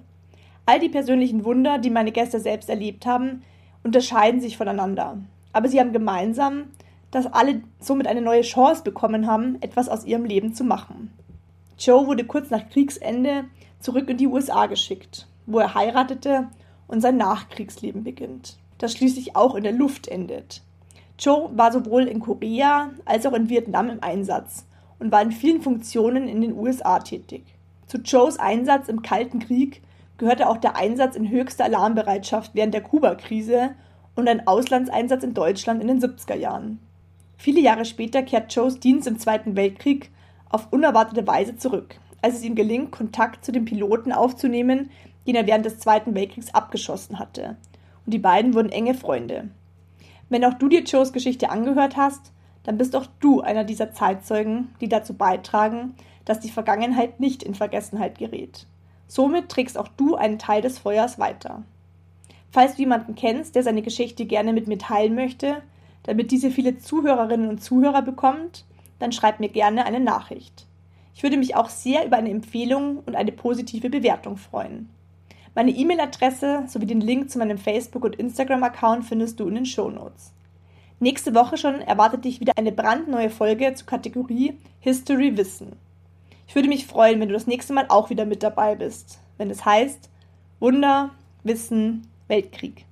[0.66, 3.42] All die persönlichen Wunder, die meine Gäste selbst erlebt haben,
[3.84, 5.18] unterscheiden sich voneinander.
[5.52, 6.66] Aber sie haben gemeinsam,
[7.10, 11.12] dass alle somit eine neue Chance bekommen haben, etwas aus ihrem Leben zu machen.
[11.82, 13.46] Joe wurde kurz nach Kriegsende
[13.80, 16.48] zurück in die USA geschickt, wo er heiratete
[16.88, 20.62] und sein Nachkriegsleben beginnt, das schließlich auch in der Luft endet.
[21.18, 24.68] Joe war sowohl in Korea als auch in Vietnam im Einsatz
[25.00, 27.46] und war in vielen Funktionen in den USA tätig.
[27.88, 29.82] Zu Joes Einsatz im Kalten Krieg
[30.20, 33.72] gehörte auch der Einsatz in höchster Alarmbereitschaft während der Kuba-Krise
[34.16, 36.78] und ein Auslandseinsatz in Deutschland in den 70er Jahren.
[37.38, 40.12] Viele Jahre später kehrt Joes Dienst im Zweiten Weltkrieg
[40.52, 44.90] auf unerwartete Weise zurück, als es ihm gelingt, Kontakt zu dem Piloten aufzunehmen,
[45.26, 47.58] den er während des Zweiten Weltkriegs abgeschossen hatte.
[48.06, 49.50] Und die beiden wurden enge Freunde.
[50.30, 52.32] Wenn auch du dir Joes Geschichte angehört hast,
[52.64, 55.96] dann bist auch du einer dieser Zeitzeugen, die dazu beitragen,
[56.26, 58.68] dass die Vergangenheit nicht in Vergessenheit gerät.
[59.08, 61.64] Somit trägst auch du einen Teil des Feuers weiter.
[62.52, 65.62] Falls du jemanden kennst, der seine Geschichte gerne mit mir teilen möchte,
[66.04, 68.66] damit diese viele Zuhörerinnen und Zuhörer bekommt,
[69.02, 70.68] dann schreib mir gerne eine Nachricht.
[71.14, 74.90] Ich würde mich auch sehr über eine Empfehlung und eine positive Bewertung freuen.
[75.54, 80.32] Meine E-Mail-Adresse sowie den Link zu meinem Facebook- und Instagram-Account findest du in den Shownotes.
[81.00, 85.76] Nächste Woche schon erwartet dich wieder eine brandneue Folge zur Kategorie History Wissen.
[86.48, 89.50] Ich würde mich freuen, wenn du das nächste Mal auch wieder mit dabei bist, wenn
[89.50, 90.10] es heißt
[90.60, 91.10] Wunder,
[91.44, 92.86] Wissen, Weltkrieg.